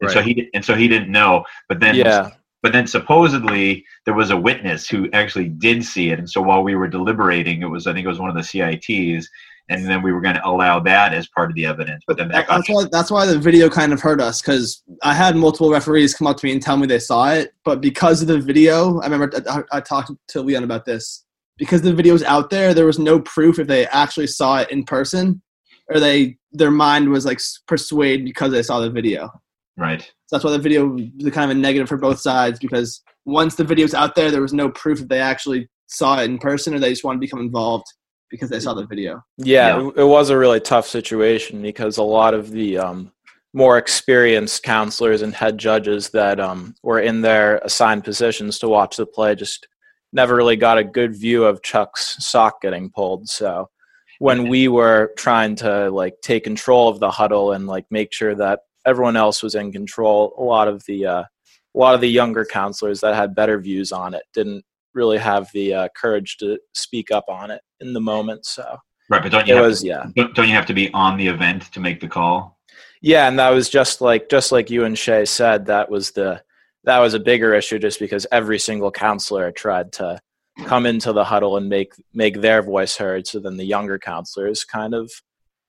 and 0.00 0.10
so 0.10 0.22
he 0.22 0.48
and 0.54 0.64
so 0.64 0.74
he 0.74 0.88
didn't 0.88 1.12
know. 1.12 1.44
But 1.68 1.80
then 1.80 1.94
Yeah, 1.94 2.30
but 2.62 2.72
then 2.72 2.86
supposedly 2.86 3.84
there 4.06 4.14
was 4.14 4.30
a 4.30 4.36
witness 4.36 4.88
who 4.88 5.08
actually 5.12 5.48
did 5.48 5.84
see 5.84 6.10
it 6.10 6.18
and 6.18 6.28
so 6.28 6.42
while 6.42 6.64
we 6.64 6.74
were 6.74 6.88
deliberating 6.88 7.62
it 7.62 7.66
was 7.66 7.86
i 7.86 7.92
think 7.92 8.04
it 8.04 8.08
was 8.08 8.18
one 8.18 8.28
of 8.28 8.34
the 8.34 8.42
cits 8.42 9.28
and 9.68 9.84
then 9.86 10.02
we 10.02 10.12
were 10.12 10.20
going 10.20 10.34
to 10.34 10.46
allow 10.46 10.78
that 10.78 11.12
as 11.12 11.28
part 11.28 11.50
of 11.50 11.56
the 11.56 11.66
evidence 11.66 12.02
but 12.06 12.16
then 12.16 12.28
that 12.28 12.46
That's 12.48 12.68
why, 12.68 12.84
that's 12.90 13.10
why 13.10 13.26
the 13.26 13.38
video 13.38 13.68
kind 13.68 13.92
of 13.92 14.00
hurt 14.00 14.20
us 14.20 14.40
because 14.40 14.82
I 15.02 15.14
had 15.14 15.36
multiple 15.36 15.70
referees 15.70 16.14
come 16.14 16.26
up 16.26 16.36
to 16.38 16.46
me 16.46 16.52
and 16.52 16.62
tell 16.62 16.76
me 16.76 16.86
they 16.86 16.98
saw 16.98 17.32
it, 17.32 17.52
but 17.64 17.80
because 17.80 18.22
of 18.22 18.28
the 18.28 18.38
video, 18.38 19.00
I 19.00 19.06
remember 19.06 19.30
I, 19.48 19.62
I 19.72 19.80
talked 19.80 20.10
to 20.28 20.42
Leon 20.42 20.64
about 20.64 20.84
this. 20.84 21.24
Because 21.58 21.80
the 21.80 21.94
video 21.94 22.12
was 22.12 22.22
out 22.22 22.50
there, 22.50 22.74
there 22.74 22.84
was 22.84 22.98
no 22.98 23.20
proof 23.20 23.58
if 23.58 23.66
they 23.66 23.86
actually 23.86 24.26
saw 24.26 24.58
it 24.58 24.70
in 24.70 24.84
person, 24.84 25.40
or 25.88 25.98
they 25.98 26.36
their 26.52 26.70
mind 26.70 27.08
was 27.08 27.24
like 27.24 27.40
persuaded 27.66 28.24
because 28.24 28.52
they 28.52 28.62
saw 28.62 28.80
the 28.80 28.90
video. 28.90 29.30
right 29.76 30.02
So 30.02 30.36
that's 30.36 30.44
why 30.44 30.50
the 30.50 30.58
video 30.58 30.86
was 30.86 31.32
kind 31.32 31.50
of 31.50 31.56
a 31.56 31.60
negative 31.60 31.88
for 31.88 31.96
both 31.96 32.20
sides 32.20 32.58
because 32.58 33.02
once 33.24 33.54
the 33.54 33.64
video's 33.64 33.94
out 33.94 34.14
there, 34.14 34.30
there 34.30 34.42
was 34.42 34.52
no 34.52 34.68
proof 34.70 35.00
if 35.00 35.08
they 35.08 35.20
actually 35.20 35.68
saw 35.86 36.20
it 36.20 36.24
in 36.24 36.38
person 36.38 36.74
or 36.74 36.78
they 36.78 36.90
just 36.90 37.04
wanted 37.04 37.18
to 37.18 37.26
become 37.26 37.40
involved 37.40 37.86
because 38.30 38.50
they 38.50 38.60
saw 38.60 38.74
the 38.74 38.86
video. 38.86 39.22
yeah, 39.36 39.78
Yeah. 39.78 39.88
It, 39.88 39.98
it 39.98 40.04
was 40.04 40.30
a 40.30 40.38
really 40.38 40.60
tough 40.60 40.86
situation 40.86 41.62
because 41.62 41.98
a 41.98 42.02
lot 42.02 42.34
of 42.34 42.50
the 42.50 42.78
um, 42.78 43.12
more 43.52 43.78
experienced 43.78 44.62
counselors 44.62 45.22
and 45.22 45.34
head 45.34 45.56
judges 45.56 46.10
that 46.10 46.38
um, 46.38 46.74
were 46.82 47.00
in 47.00 47.22
their 47.22 47.58
assigned 47.58 48.04
positions 48.04 48.58
to 48.58 48.68
watch 48.68 48.96
the 48.96 49.06
play 49.06 49.34
just 49.34 49.66
never 50.12 50.36
really 50.36 50.56
got 50.56 50.78
a 50.78 50.84
good 50.84 51.16
view 51.16 51.44
of 51.44 51.62
Chuck's 51.62 52.16
sock 52.24 52.60
getting 52.60 52.90
pulled. 52.90 53.28
So 53.28 53.70
when 54.18 54.48
we 54.48 54.68
were 54.68 55.12
trying 55.16 55.56
to 55.56 55.90
like 55.90 56.16
take 56.22 56.44
control 56.44 56.88
of 56.88 57.00
the 57.00 57.10
huddle 57.10 57.52
and 57.52 57.66
like 57.66 57.86
make 57.90 58.12
sure 58.12 58.34
that 58.34 58.60
everyone 58.84 59.16
else 59.16 59.42
was 59.42 59.54
in 59.54 59.72
control, 59.72 60.34
a 60.38 60.42
lot 60.42 60.68
of 60.68 60.84
the 60.86 61.06
uh, 61.06 61.22
a 61.22 61.78
lot 61.78 61.94
of 61.94 62.02
the 62.02 62.10
younger 62.10 62.44
counselors 62.44 63.00
that 63.00 63.14
had 63.14 63.34
better 63.34 63.58
views 63.58 63.90
on 63.90 64.12
it 64.12 64.24
didn't 64.34 64.65
really 64.96 65.18
have 65.18 65.48
the 65.54 65.72
uh, 65.72 65.88
courage 65.94 66.38
to 66.38 66.58
speak 66.74 67.12
up 67.12 67.26
on 67.28 67.52
it 67.52 67.60
in 67.78 67.92
the 67.92 68.00
moment. 68.00 68.44
So 68.46 68.64
right 69.08 69.22
but 69.22 69.30
don't 69.30 69.46
you 69.46 69.54
it 69.54 69.58
have 69.58 69.66
was 69.66 69.82
to, 69.82 69.86
yeah. 69.86 70.06
don't, 70.16 70.34
don't 70.34 70.48
you 70.48 70.54
have 70.54 70.66
to 70.66 70.74
be 70.74 70.92
on 70.92 71.16
the 71.16 71.28
event 71.28 71.70
to 71.72 71.78
make 71.78 72.00
the 72.00 72.08
call 72.08 72.58
Yeah, 73.02 73.28
and 73.28 73.38
that 73.38 73.50
was 73.50 73.68
just 73.68 74.00
like 74.00 74.28
just 74.28 74.52
like 74.52 74.70
you 74.70 74.84
and 74.84 74.98
Shay 74.98 75.24
said, 75.26 75.66
that 75.66 75.90
was 75.90 76.12
the 76.12 76.42
that 76.84 76.98
was 76.98 77.14
a 77.14 77.20
bigger 77.20 77.54
issue 77.54 77.78
just 77.78 77.98
because 78.00 78.26
every 78.32 78.58
single 78.58 78.90
counselor 78.90 79.52
tried 79.52 79.92
to 79.92 80.18
come 80.64 80.86
into 80.86 81.12
the 81.12 81.24
huddle 81.24 81.56
and 81.56 81.68
make 81.68 81.92
make 82.14 82.40
their 82.40 82.62
voice 82.62 82.96
heard. 82.96 83.26
So 83.26 83.40
then 83.40 83.56
the 83.56 83.64
younger 83.64 83.98
counselors 83.98 84.64
kind 84.64 84.94
of 84.94 85.10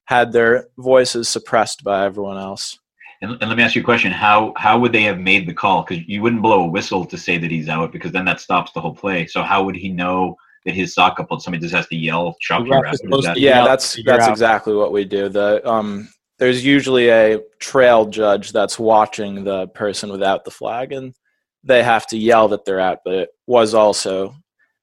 had 0.06 0.32
their 0.32 0.68
voices 0.78 1.28
suppressed 1.28 1.84
by 1.84 2.06
everyone 2.06 2.38
else. 2.38 2.80
And, 3.22 3.32
and 3.32 3.50
let 3.50 3.58
me 3.58 3.64
ask 3.64 3.76
you 3.76 3.82
a 3.82 3.86
question 3.86 4.12
how 4.12 4.54
how 4.58 4.78
would 4.80 4.92
they 4.92 5.04
have 5.04 5.20
made 5.20 5.48
the 5.48 5.54
call 5.54 5.84
because 5.84 6.04
you 6.08 6.22
wouldn't 6.22 6.42
blow 6.42 6.64
a 6.64 6.68
whistle 6.68 7.06
to 7.06 7.18
say 7.18 7.38
that 7.38 7.52
he's 7.52 7.70
out 7.70 7.92
because 7.92 8.12
then 8.12 8.26
that 8.26 8.40
stops 8.40 8.72
the 8.74 8.82
whole 8.82 8.94
play 8.96 9.26
so 9.28 9.42
how 9.44 9.64
would 9.64 9.76
he 9.76 9.90
know 9.90 10.36
that 10.66 10.76
his 10.76 10.94
sock 10.94 11.18
pulled 11.28 11.42
somebody 11.42 11.62
just 11.62 11.74
has 11.74 11.88
to 11.88 11.96
yell 11.96 12.36
chuck 12.42 12.60
The 12.64 12.66
you're 12.68 12.82
ref 12.82 12.90
out 12.90 12.94
is 12.94 13.00
Is 13.00 13.04
supposed 13.06 13.28
that- 13.28 13.38
Yeah, 13.38 13.64
that's 13.66 13.98
that's 14.06 14.28
exactly 14.28 14.74
what 14.76 14.92
we 14.92 15.06
do. 15.06 15.30
The 15.30 15.68
um 15.68 16.10
there's 16.40 16.64
usually 16.64 17.10
a 17.10 17.40
trail 17.60 18.06
judge 18.06 18.52
that's 18.52 18.78
watching 18.78 19.44
the 19.44 19.68
person 19.70 20.12
without 20.12 20.46
the 20.46 20.52
flag 20.52 20.92
and 20.92 21.16
they 21.64 21.82
have 21.84 22.06
to 22.08 22.18
yell 22.18 22.48
that 22.50 22.64
they're 22.66 22.80
out, 22.80 23.00
but 23.04 23.14
it 23.16 23.30
was 23.48 23.74
also 23.74 24.36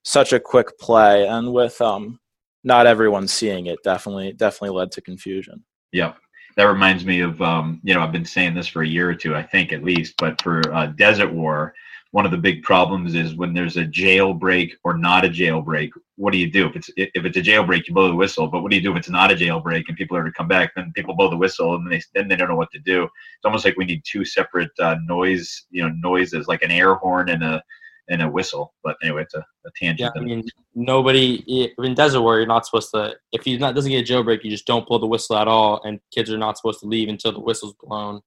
such 0.04 0.32
a 0.32 0.40
quick 0.40 0.78
play 0.78 1.26
and 1.26 1.52
with 1.52 1.80
um 1.80 2.18
not 2.64 2.86
everyone 2.86 3.28
seeing 3.28 3.66
it 3.66 3.78
definitely 3.84 4.32
definitely 4.32 4.76
led 4.76 4.90
to 4.92 5.00
confusion. 5.02 5.64
Yep. 5.92 6.16
That 6.56 6.64
reminds 6.64 7.04
me 7.04 7.20
of, 7.20 7.40
um, 7.42 7.80
you 7.82 7.94
know, 7.94 8.00
I've 8.00 8.12
been 8.12 8.24
saying 8.24 8.54
this 8.54 8.68
for 8.68 8.82
a 8.82 8.88
year 8.88 9.10
or 9.10 9.14
two, 9.14 9.34
I 9.34 9.42
think 9.42 9.72
at 9.72 9.82
least, 9.82 10.14
but 10.18 10.40
for 10.42 10.60
uh, 10.72 10.86
Desert 10.86 11.32
War, 11.32 11.74
one 12.14 12.24
of 12.24 12.30
the 12.30 12.38
big 12.38 12.62
problems 12.62 13.16
is 13.16 13.34
when 13.34 13.52
there's 13.52 13.76
a 13.76 13.84
jailbreak 13.84 14.74
or 14.84 14.96
not 14.96 15.24
a 15.24 15.28
jailbreak. 15.28 15.90
What 16.14 16.32
do 16.32 16.38
you 16.38 16.48
do 16.48 16.68
if 16.68 16.76
it's 16.76 16.88
if 16.96 17.24
it's 17.24 17.36
a 17.36 17.42
jailbreak? 17.42 17.88
You 17.88 17.94
blow 17.94 18.06
the 18.06 18.14
whistle. 18.14 18.46
But 18.46 18.62
what 18.62 18.70
do 18.70 18.76
you 18.76 18.82
do 18.82 18.92
if 18.92 18.98
it's 18.98 19.10
not 19.10 19.32
a 19.32 19.34
jailbreak 19.34 19.82
and 19.88 19.96
people 19.96 20.16
are 20.16 20.22
to 20.22 20.30
come 20.30 20.46
back? 20.46 20.72
Then 20.76 20.92
people 20.94 21.16
blow 21.16 21.28
the 21.28 21.36
whistle 21.36 21.74
and 21.74 21.90
they 21.90 22.00
then 22.14 22.28
they 22.28 22.36
don't 22.36 22.48
know 22.48 22.54
what 22.54 22.70
to 22.70 22.78
do. 22.78 23.02
It's 23.02 23.44
almost 23.44 23.64
like 23.64 23.76
we 23.76 23.84
need 23.84 24.04
two 24.04 24.24
separate 24.24 24.70
uh, 24.78 24.94
noise, 25.04 25.64
you 25.70 25.82
know, 25.82 25.88
noises 25.88 26.46
like 26.46 26.62
an 26.62 26.70
air 26.70 26.94
horn 26.94 27.30
and 27.30 27.42
a 27.42 27.60
and 28.08 28.22
a 28.22 28.28
whistle. 28.28 28.74
But 28.82 28.96
anyway, 29.02 29.22
it's 29.22 29.34
a, 29.34 29.38
a 29.38 29.70
Yeah, 29.80 29.88
tangent. 29.90 30.12
I 30.16 30.20
mean, 30.20 30.42
nobody 30.74 31.36
in 31.78 31.94
Desert 31.94 32.22
War, 32.22 32.38
you're 32.38 32.46
not 32.46 32.66
supposed 32.66 32.90
to. 32.94 33.14
If 33.32 33.44
he's 33.44 33.60
not 33.60 33.74
doesn't 33.74 33.90
get 33.90 34.08
a 34.08 34.12
jailbreak, 34.12 34.44
you 34.44 34.50
just 34.50 34.66
don't 34.66 34.86
blow 34.86 34.98
the 34.98 35.06
whistle 35.06 35.36
at 35.36 35.48
all, 35.48 35.80
and 35.84 36.00
kids 36.12 36.30
are 36.30 36.38
not 36.38 36.56
supposed 36.58 36.80
to 36.80 36.86
leave 36.86 37.08
until 37.08 37.32
the 37.32 37.40
whistle's 37.40 37.74
blown. 37.82 38.20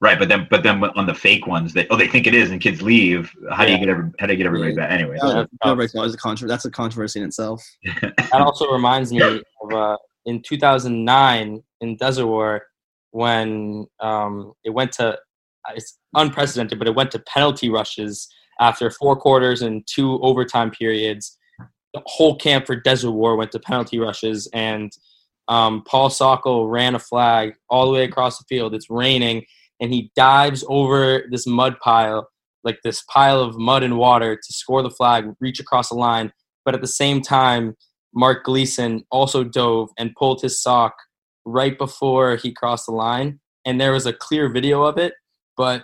right, 0.00 0.18
but 0.18 0.28
then 0.28 0.46
but 0.50 0.62
then 0.62 0.82
on 0.84 1.06
the 1.06 1.14
fake 1.14 1.46
ones, 1.46 1.72
they 1.72 1.86
oh 1.88 1.96
they 1.96 2.08
think 2.08 2.26
it 2.26 2.34
is, 2.34 2.50
and 2.50 2.60
kids 2.60 2.82
leave. 2.82 3.30
How 3.50 3.64
do 3.64 3.72
you 3.72 3.78
get 3.78 3.88
every, 3.88 4.10
how 4.18 4.26
do 4.26 4.32
you 4.32 4.36
get 4.36 4.46
everybody 4.46 4.74
back? 4.74 4.90
Anyway, 4.90 5.16
Yeah, 5.22 5.34
was- 5.40 5.46
jailbreak's 5.64 5.94
always 5.94 6.14
a 6.14 6.18
contro- 6.18 6.48
That's 6.48 6.64
a 6.64 6.70
controversy 6.70 7.20
in 7.20 7.26
itself. 7.26 7.62
That 8.00 8.40
also 8.40 8.70
reminds 8.72 9.12
me 9.12 9.22
of 9.22 9.72
uh, 9.72 9.96
in 10.26 10.42
2009 10.42 11.62
in 11.80 11.96
Desert 11.96 12.26
War 12.26 12.62
when 13.10 13.86
um, 14.00 14.52
it 14.64 14.70
went 14.70 14.92
to 14.92 15.18
it's 15.74 15.98
unprecedented, 16.14 16.78
but 16.78 16.88
it 16.88 16.94
went 16.94 17.10
to 17.12 17.18
penalty 17.20 17.68
rushes 17.70 18.26
after 18.62 18.88
four 18.90 19.16
quarters 19.16 19.60
and 19.60 19.84
two 19.86 20.20
overtime 20.22 20.70
periods. 20.70 21.36
The 21.92 22.00
whole 22.06 22.36
camp 22.36 22.66
for 22.66 22.76
Desert 22.76 23.10
War 23.10 23.36
went 23.36 23.50
to 23.52 23.58
penalty 23.58 23.98
rushes, 23.98 24.48
and 24.54 24.92
um, 25.48 25.82
Paul 25.84 26.08
Sokol 26.08 26.68
ran 26.68 26.94
a 26.94 27.00
flag 27.00 27.54
all 27.68 27.86
the 27.86 27.92
way 27.92 28.04
across 28.04 28.38
the 28.38 28.44
field. 28.48 28.72
It's 28.72 28.88
raining, 28.88 29.44
and 29.80 29.92
he 29.92 30.12
dives 30.14 30.64
over 30.68 31.24
this 31.28 31.46
mud 31.46 31.74
pile, 31.80 32.30
like 32.62 32.78
this 32.84 33.02
pile 33.12 33.40
of 33.40 33.58
mud 33.58 33.82
and 33.82 33.98
water, 33.98 34.36
to 34.36 34.52
score 34.52 34.82
the 34.82 34.90
flag, 34.90 35.26
reach 35.40 35.58
across 35.58 35.88
the 35.88 35.96
line. 35.96 36.32
But 36.64 36.76
at 36.76 36.80
the 36.80 36.86
same 36.86 37.20
time, 37.20 37.74
Mark 38.14 38.44
Gleason 38.44 39.04
also 39.10 39.42
dove 39.42 39.90
and 39.98 40.14
pulled 40.14 40.40
his 40.40 40.62
sock 40.62 40.94
right 41.44 41.76
before 41.76 42.36
he 42.36 42.52
crossed 42.52 42.86
the 42.86 42.92
line, 42.92 43.40
and 43.66 43.80
there 43.80 43.92
was 43.92 44.06
a 44.06 44.12
clear 44.12 44.48
video 44.48 44.84
of 44.84 44.98
it. 44.98 45.14
But 45.56 45.82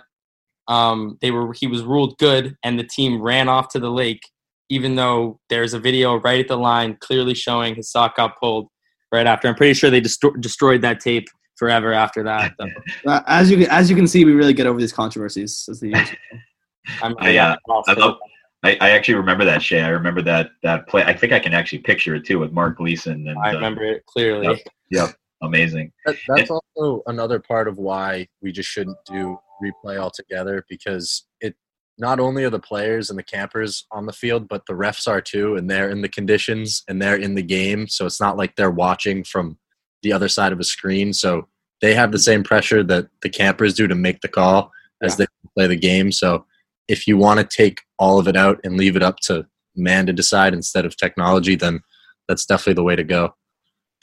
um, 0.69 1.17
they 1.19 1.31
were 1.31 1.51
he 1.51 1.67
was 1.67 1.83
ruled 1.83 2.17
good, 2.19 2.55
and 2.63 2.79
the 2.79 2.83
team 2.83 3.21
ran 3.21 3.49
off 3.49 3.69
to 3.69 3.79
the 3.79 3.89
lake, 3.89 4.21
even 4.69 4.95
though 4.95 5.39
there's 5.49 5.73
a 5.73 5.79
video 5.79 6.15
right 6.19 6.39
at 6.39 6.47
the 6.47 6.57
line 6.57 6.95
clearly 7.01 7.33
showing 7.33 7.75
his 7.75 7.91
sock 7.91 8.15
got 8.15 8.39
pulled 8.39 8.69
right 9.11 9.25
after. 9.25 9.47
I'm 9.47 9.55
pretty 9.55 9.73
sure 9.73 9.89
they 9.89 9.99
destro- 9.99 10.39
destroyed 10.39 10.81
that 10.83 10.99
tape 10.99 11.27
forever 11.57 11.91
after 11.91 12.23
that. 12.23 12.53
though. 12.57 12.67
Uh, 13.05 13.21
as 13.27 13.49
you 13.49 13.57
can, 13.57 13.69
as 13.71 13.89
you 13.89 13.95
can 13.95 14.07
see, 14.07 14.23
we 14.25 14.33
really 14.33 14.53
get 14.53 14.67
over 14.67 14.79
these 14.79 14.93
controversies 14.93 15.67
as 15.69 15.79
the 15.79 15.89
years. 15.89 16.09
I'm, 17.01 17.15
I, 17.19 17.37
uh, 17.37 17.55
I 17.87 17.93
love. 17.93 18.17
I, 18.61 18.77
I 18.81 18.89
actually 18.91 19.15
remember 19.15 19.45
that 19.45 19.63
Shay. 19.63 19.81
I 19.81 19.89
remember 19.89 20.21
that 20.23 20.51
that 20.63 20.87
play. 20.87 21.03
I 21.03 21.13
think 21.13 21.33
I 21.33 21.39
can 21.39 21.53
actually 21.53 21.79
picture 21.79 22.13
it 22.15 22.25
too 22.25 22.39
with 22.39 22.51
Mark 22.51 22.77
Gleason 22.77 23.27
and 23.27 23.39
I 23.39 23.51
uh, 23.51 23.53
remember 23.53 23.83
it 23.83 24.05
clearly. 24.05 24.63
Yep. 24.91 25.15
amazing. 25.41 25.91
That, 26.05 26.15
that's 26.27 26.51
also 26.51 27.01
another 27.07 27.39
part 27.39 27.67
of 27.67 27.77
why 27.77 28.27
we 28.41 28.51
just 28.51 28.69
shouldn't 28.69 28.97
do 29.05 29.39
replay 29.63 29.97
altogether 29.97 30.65
because 30.69 31.25
it 31.41 31.55
not 31.97 32.19
only 32.19 32.43
are 32.43 32.49
the 32.49 32.59
players 32.59 33.09
and 33.09 33.19
the 33.19 33.23
campers 33.23 33.85
on 33.91 34.05
the 34.05 34.13
field, 34.13 34.47
but 34.47 34.65
the 34.65 34.73
refs 34.73 35.07
are 35.07 35.21
too, 35.21 35.55
and 35.55 35.69
they're 35.69 35.89
in 35.89 36.01
the 36.01 36.09
conditions 36.09 36.83
and 36.87 37.01
they're 37.01 37.17
in 37.17 37.35
the 37.35 37.43
game. 37.43 37.87
So 37.87 38.05
it's 38.05 38.21
not 38.21 38.37
like 38.37 38.55
they're 38.55 38.71
watching 38.71 39.23
from 39.23 39.57
the 40.01 40.13
other 40.13 40.29
side 40.29 40.53
of 40.53 40.59
a 40.59 40.63
screen. 40.63 41.11
So 41.11 41.47
they 41.81 41.93
have 41.93 42.11
the 42.11 42.19
same 42.19 42.43
pressure 42.43 42.83
that 42.83 43.07
the 43.21 43.29
campers 43.29 43.73
do 43.73 43.87
to 43.87 43.95
make 43.95 44.21
the 44.21 44.27
call 44.29 44.71
as 45.01 45.17
they 45.17 45.25
play 45.55 45.67
the 45.67 45.75
game. 45.75 46.11
So 46.11 46.45
if 46.87 47.05
you 47.05 47.17
want 47.17 47.39
to 47.39 47.45
take 47.45 47.81
all 47.97 48.17
of 48.19 48.27
it 48.27 48.35
out 48.35 48.59
and 48.63 48.77
leave 48.77 48.95
it 48.95 49.03
up 49.03 49.17
to 49.23 49.45
man 49.75 50.05
to 50.05 50.13
decide 50.13 50.53
instead 50.53 50.85
of 50.85 50.95
technology, 50.97 51.55
then 51.55 51.81
that's 52.27 52.45
definitely 52.45 52.73
the 52.75 52.83
way 52.83 52.95
to 52.95 53.03
go. 53.03 53.35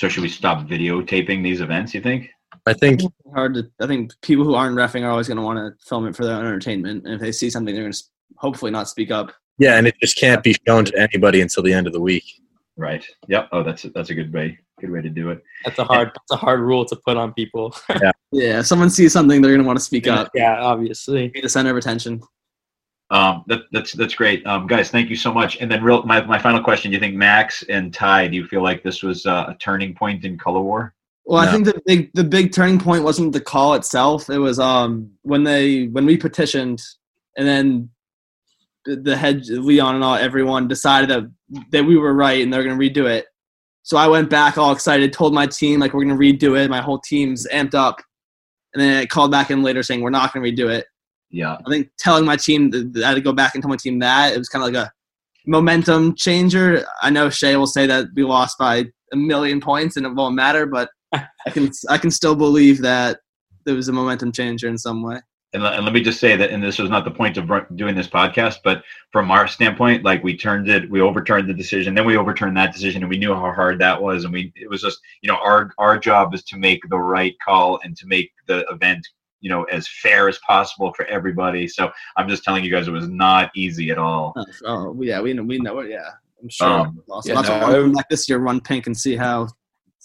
So 0.00 0.08
should 0.08 0.22
we 0.22 0.28
stop 0.28 0.66
videotaping 0.66 1.42
these 1.42 1.60
events? 1.60 1.94
You 1.94 2.02
think? 2.02 2.30
I 2.66 2.72
think 2.72 3.00
hard 3.34 3.54
to. 3.54 3.70
I 3.80 3.86
think 3.86 4.12
people 4.22 4.44
who 4.44 4.54
aren't 4.54 4.76
refing 4.76 5.02
are 5.02 5.10
always 5.10 5.28
going 5.28 5.36
to 5.36 5.42
want 5.42 5.58
to 5.58 5.88
film 5.88 6.06
it 6.06 6.16
for 6.16 6.24
their 6.24 6.34
own 6.34 6.46
entertainment, 6.46 7.04
and 7.04 7.14
if 7.14 7.20
they 7.20 7.32
see 7.32 7.48
something, 7.48 7.74
they're 7.74 7.84
going 7.84 7.92
to 7.92 8.04
hopefully 8.36 8.70
not 8.70 8.88
speak 8.88 9.10
up. 9.10 9.32
yeah, 9.58 9.76
and 9.76 9.86
it 9.86 9.94
just 10.02 10.18
can't 10.18 10.42
be 10.42 10.56
shown 10.66 10.84
to 10.84 10.98
anybody 10.98 11.40
until 11.40 11.62
the 11.62 11.72
end 11.72 11.86
of 11.86 11.92
the 11.92 12.00
week. 12.00 12.24
Right. 12.76 13.06
Yep. 13.28 13.48
Oh, 13.52 13.62
that's 13.62 13.84
a, 13.84 13.90
that's 13.90 14.10
a 14.10 14.14
good 14.14 14.32
way. 14.32 14.58
Good 14.80 14.90
way 14.90 15.00
to 15.00 15.08
do 15.08 15.30
it. 15.30 15.42
That's 15.64 15.78
a 15.78 15.84
hard 15.84 16.08
that's 16.08 16.32
a 16.32 16.36
hard 16.36 16.60
rule 16.60 16.84
to 16.84 16.96
put 16.96 17.16
on 17.16 17.32
people. 17.32 17.74
Yeah, 17.88 18.12
if 18.60 18.66
someone 18.66 18.90
sees 18.90 19.12
something, 19.12 19.40
they're 19.40 19.52
going 19.52 19.62
to 19.62 19.66
want 19.66 19.78
to 19.78 19.84
speak 19.84 20.06
up, 20.06 20.30
yeah, 20.34 20.60
obviously. 20.60 21.28
be 21.28 21.40
the 21.40 21.48
center 21.48 21.70
of 21.70 21.76
attention. 21.76 22.20
Um, 23.10 23.44
that, 23.46 23.62
that's 23.70 23.92
that's 23.92 24.14
great, 24.14 24.44
um, 24.46 24.66
guys. 24.66 24.90
Thank 24.90 25.08
you 25.08 25.16
so 25.16 25.32
much. 25.32 25.58
And 25.60 25.70
then, 25.70 25.82
real 25.82 26.02
my, 26.02 26.20
my 26.26 26.38
final 26.38 26.62
question: 26.62 26.90
Do 26.90 26.96
you 26.96 27.00
think 27.00 27.14
Max 27.14 27.62
and 27.70 27.94
Ty? 27.94 28.28
Do 28.28 28.36
you 28.36 28.46
feel 28.46 28.62
like 28.62 28.82
this 28.82 29.02
was 29.02 29.24
uh, 29.24 29.46
a 29.48 29.54
turning 29.54 29.94
point 29.94 30.24
in 30.24 30.36
color 30.36 30.60
war? 30.60 30.92
Well, 31.26 31.42
I 31.42 31.50
think 31.50 31.64
the 31.64 31.82
big 31.84 32.12
the 32.14 32.22
big 32.22 32.52
turning 32.52 32.78
point 32.78 33.02
wasn't 33.02 33.32
the 33.32 33.40
call 33.40 33.74
itself. 33.74 34.30
It 34.30 34.38
was 34.38 34.60
um 34.60 35.10
when 35.22 35.42
they 35.42 35.86
when 35.86 36.06
we 36.06 36.16
petitioned, 36.16 36.80
and 37.36 37.46
then 37.46 37.90
the, 38.84 39.16
head 39.16 39.44
Leon 39.48 39.96
and 39.96 40.04
all 40.04 40.14
everyone 40.14 40.68
decided 40.68 41.10
that 41.10 41.28
that 41.72 41.84
we 41.84 41.98
were 41.98 42.14
right 42.14 42.40
and 42.40 42.52
they're 42.52 42.62
going 42.62 42.78
to 42.78 42.90
redo 42.90 43.10
it. 43.10 43.26
So 43.82 43.96
I 43.96 44.06
went 44.06 44.30
back 44.30 44.56
all 44.56 44.70
excited, 44.70 45.12
told 45.12 45.34
my 45.34 45.48
team 45.48 45.80
like 45.80 45.94
we're 45.94 46.04
going 46.04 46.16
to 46.16 46.22
redo 46.48 46.56
it. 46.56 46.70
My 46.70 46.80
whole 46.80 47.00
team's 47.00 47.44
amped 47.52 47.74
up, 47.74 48.00
and 48.72 48.80
then 48.80 48.96
I 48.96 49.06
called 49.06 49.32
back 49.32 49.50
in 49.50 49.64
later 49.64 49.82
saying 49.82 50.02
we're 50.02 50.10
not 50.10 50.32
going 50.32 50.44
to 50.44 50.62
redo 50.62 50.72
it. 50.72 50.86
Yeah. 51.30 51.56
I 51.66 51.68
think 51.68 51.90
telling 51.98 52.24
my 52.24 52.36
team 52.36 52.70
that 52.70 53.02
I 53.04 53.08
had 53.08 53.14
to 53.14 53.20
go 53.20 53.32
back 53.32 53.54
and 53.54 53.62
tell 53.62 53.68
my 53.68 53.76
team 53.76 53.98
that 53.98 54.32
it 54.32 54.38
was 54.38 54.48
kind 54.48 54.62
of 54.62 54.72
like 54.72 54.86
a 54.86 54.92
momentum 55.44 56.14
changer. 56.14 56.84
I 57.02 57.10
know 57.10 57.30
Shay 57.30 57.56
will 57.56 57.66
say 57.66 57.86
that 57.86 58.06
we 58.14 58.22
lost 58.22 58.58
by 58.58 58.84
a 59.12 59.16
million 59.16 59.60
points 59.60 59.96
and 59.96 60.06
it 60.06 60.14
won't 60.14 60.36
matter, 60.36 60.66
but 60.66 60.90
I 61.46 61.50
can 61.50 61.70
I 61.88 61.98
can 61.98 62.10
still 62.10 62.34
believe 62.34 62.82
that 62.82 63.20
there 63.64 63.74
was 63.74 63.88
a 63.88 63.92
momentum 63.92 64.32
changer 64.32 64.68
in 64.68 64.78
some 64.78 65.02
way. 65.02 65.20
And, 65.52 65.64
and 65.64 65.84
let 65.84 65.94
me 65.94 66.02
just 66.02 66.20
say 66.20 66.36
that, 66.36 66.50
and 66.50 66.62
this 66.62 66.78
was 66.78 66.90
not 66.90 67.04
the 67.04 67.10
point 67.10 67.38
of 67.38 67.48
doing 67.76 67.94
this 67.94 68.08
podcast, 68.08 68.58
but 68.62 68.82
from 69.10 69.30
our 69.30 69.46
standpoint, 69.46 70.02
like 70.04 70.22
we 70.22 70.36
turned 70.36 70.68
it, 70.68 70.90
we 70.90 71.00
overturned 71.00 71.48
the 71.48 71.54
decision, 71.54 71.94
then 71.94 72.04
we 72.04 72.16
overturned 72.16 72.56
that 72.56 72.74
decision, 72.74 73.02
and 73.02 73.10
we 73.10 73.16
knew 73.16 73.32
how 73.32 73.52
hard 73.52 73.78
that 73.78 74.00
was, 74.00 74.24
and 74.24 74.32
we 74.32 74.52
it 74.56 74.68
was 74.68 74.82
just 74.82 74.98
you 75.22 75.28
know 75.28 75.36
our 75.36 75.72
our 75.78 75.98
job 75.98 76.34
is 76.34 76.44
to 76.44 76.58
make 76.58 76.80
the 76.90 76.98
right 76.98 77.34
call 77.44 77.80
and 77.84 77.96
to 77.96 78.06
make 78.06 78.32
the 78.46 78.66
event 78.70 79.06
you 79.40 79.48
know 79.48 79.64
as 79.64 79.88
fair 80.02 80.28
as 80.28 80.38
possible 80.46 80.92
for 80.94 81.06
everybody. 81.06 81.68
So 81.68 81.90
I'm 82.16 82.28
just 82.28 82.42
telling 82.44 82.64
you 82.64 82.70
guys, 82.70 82.88
it 82.88 82.92
was 82.92 83.08
not 83.08 83.50
easy 83.54 83.90
at 83.90 83.98
all. 83.98 84.34
Oh, 84.36 84.44
oh 84.66 85.02
yeah, 85.02 85.20
we 85.20 85.32
know 85.32 85.44
we 85.44 85.58
know 85.58 85.78
it. 85.78 85.90
Yeah, 85.90 86.10
I'm 86.42 86.48
sure. 86.48 86.68
Um, 86.68 87.02
lost. 87.06 87.28
yeah, 87.28 87.36
That's 87.36 87.48
why 87.48 87.60
no, 87.60 87.66
I 87.66 87.68
wanna 87.68 87.82
come 87.82 87.90
I- 87.92 87.94
back 88.00 88.08
this 88.10 88.28
year, 88.28 88.38
run 88.38 88.60
pink 88.60 88.86
and 88.88 88.96
see 88.96 89.16
how 89.16 89.48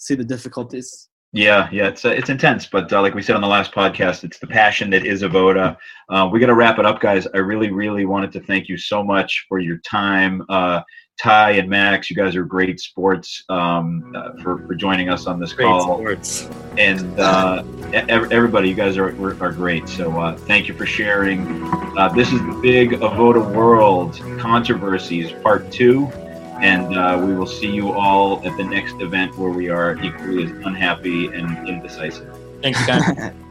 see 0.02 0.14
the 0.14 0.24
difficulties. 0.24 1.08
Yeah, 1.34 1.68
yeah, 1.72 1.88
it's 1.88 2.04
uh, 2.04 2.10
it's 2.10 2.28
intense, 2.28 2.66
but 2.66 2.92
uh, 2.92 3.00
like 3.00 3.14
we 3.14 3.22
said 3.22 3.36
on 3.36 3.40
the 3.40 3.48
last 3.48 3.72
podcast, 3.72 4.22
it's 4.22 4.38
the 4.38 4.46
passion 4.46 4.90
that 4.90 5.06
is 5.06 5.22
Avoda. 5.22 5.78
Uh, 6.10 6.28
we 6.30 6.38
got 6.40 6.48
to 6.48 6.54
wrap 6.54 6.78
it 6.78 6.84
up, 6.84 7.00
guys. 7.00 7.26
I 7.32 7.38
really, 7.38 7.70
really 7.70 8.04
wanted 8.04 8.32
to 8.32 8.40
thank 8.40 8.68
you 8.68 8.76
so 8.76 9.02
much 9.02 9.46
for 9.48 9.58
your 9.58 9.78
time, 9.78 10.44
uh, 10.50 10.82
Ty 11.18 11.52
and 11.52 11.70
Max. 11.70 12.10
You 12.10 12.16
guys 12.16 12.36
are 12.36 12.44
great 12.44 12.80
sports 12.80 13.44
um, 13.48 14.12
uh, 14.14 14.42
for 14.42 14.58
for 14.66 14.74
joining 14.74 15.08
us 15.08 15.26
on 15.26 15.40
this 15.40 15.54
Great 15.54 15.64
call, 15.64 15.96
sports. 15.96 16.50
and 16.76 17.18
uh, 17.18 17.64
everybody, 17.94 18.68
you 18.68 18.74
guys 18.74 18.98
are 18.98 19.16
are, 19.24 19.42
are 19.42 19.52
great. 19.52 19.88
So 19.88 20.10
uh, 20.20 20.36
thank 20.36 20.68
you 20.68 20.74
for 20.74 20.84
sharing. 20.84 21.64
Uh, 21.96 22.10
this 22.14 22.30
is 22.30 22.40
the 22.40 22.58
Big 22.60 22.90
Avoda 23.00 23.42
World 23.54 24.20
Controversies 24.38 25.32
Part 25.42 25.72
Two. 25.72 26.12
And 26.60 26.96
uh, 26.96 27.20
we 27.24 27.34
will 27.34 27.46
see 27.46 27.70
you 27.70 27.92
all 27.92 28.44
at 28.46 28.56
the 28.56 28.64
next 28.64 29.00
event 29.00 29.36
where 29.36 29.50
we 29.50 29.68
are 29.68 29.96
equally 30.02 30.44
as 30.44 30.50
unhappy 30.64 31.26
and 31.26 31.68
indecisive. 31.68 32.36
Thanks, 32.60 32.86
guys. 32.86 33.32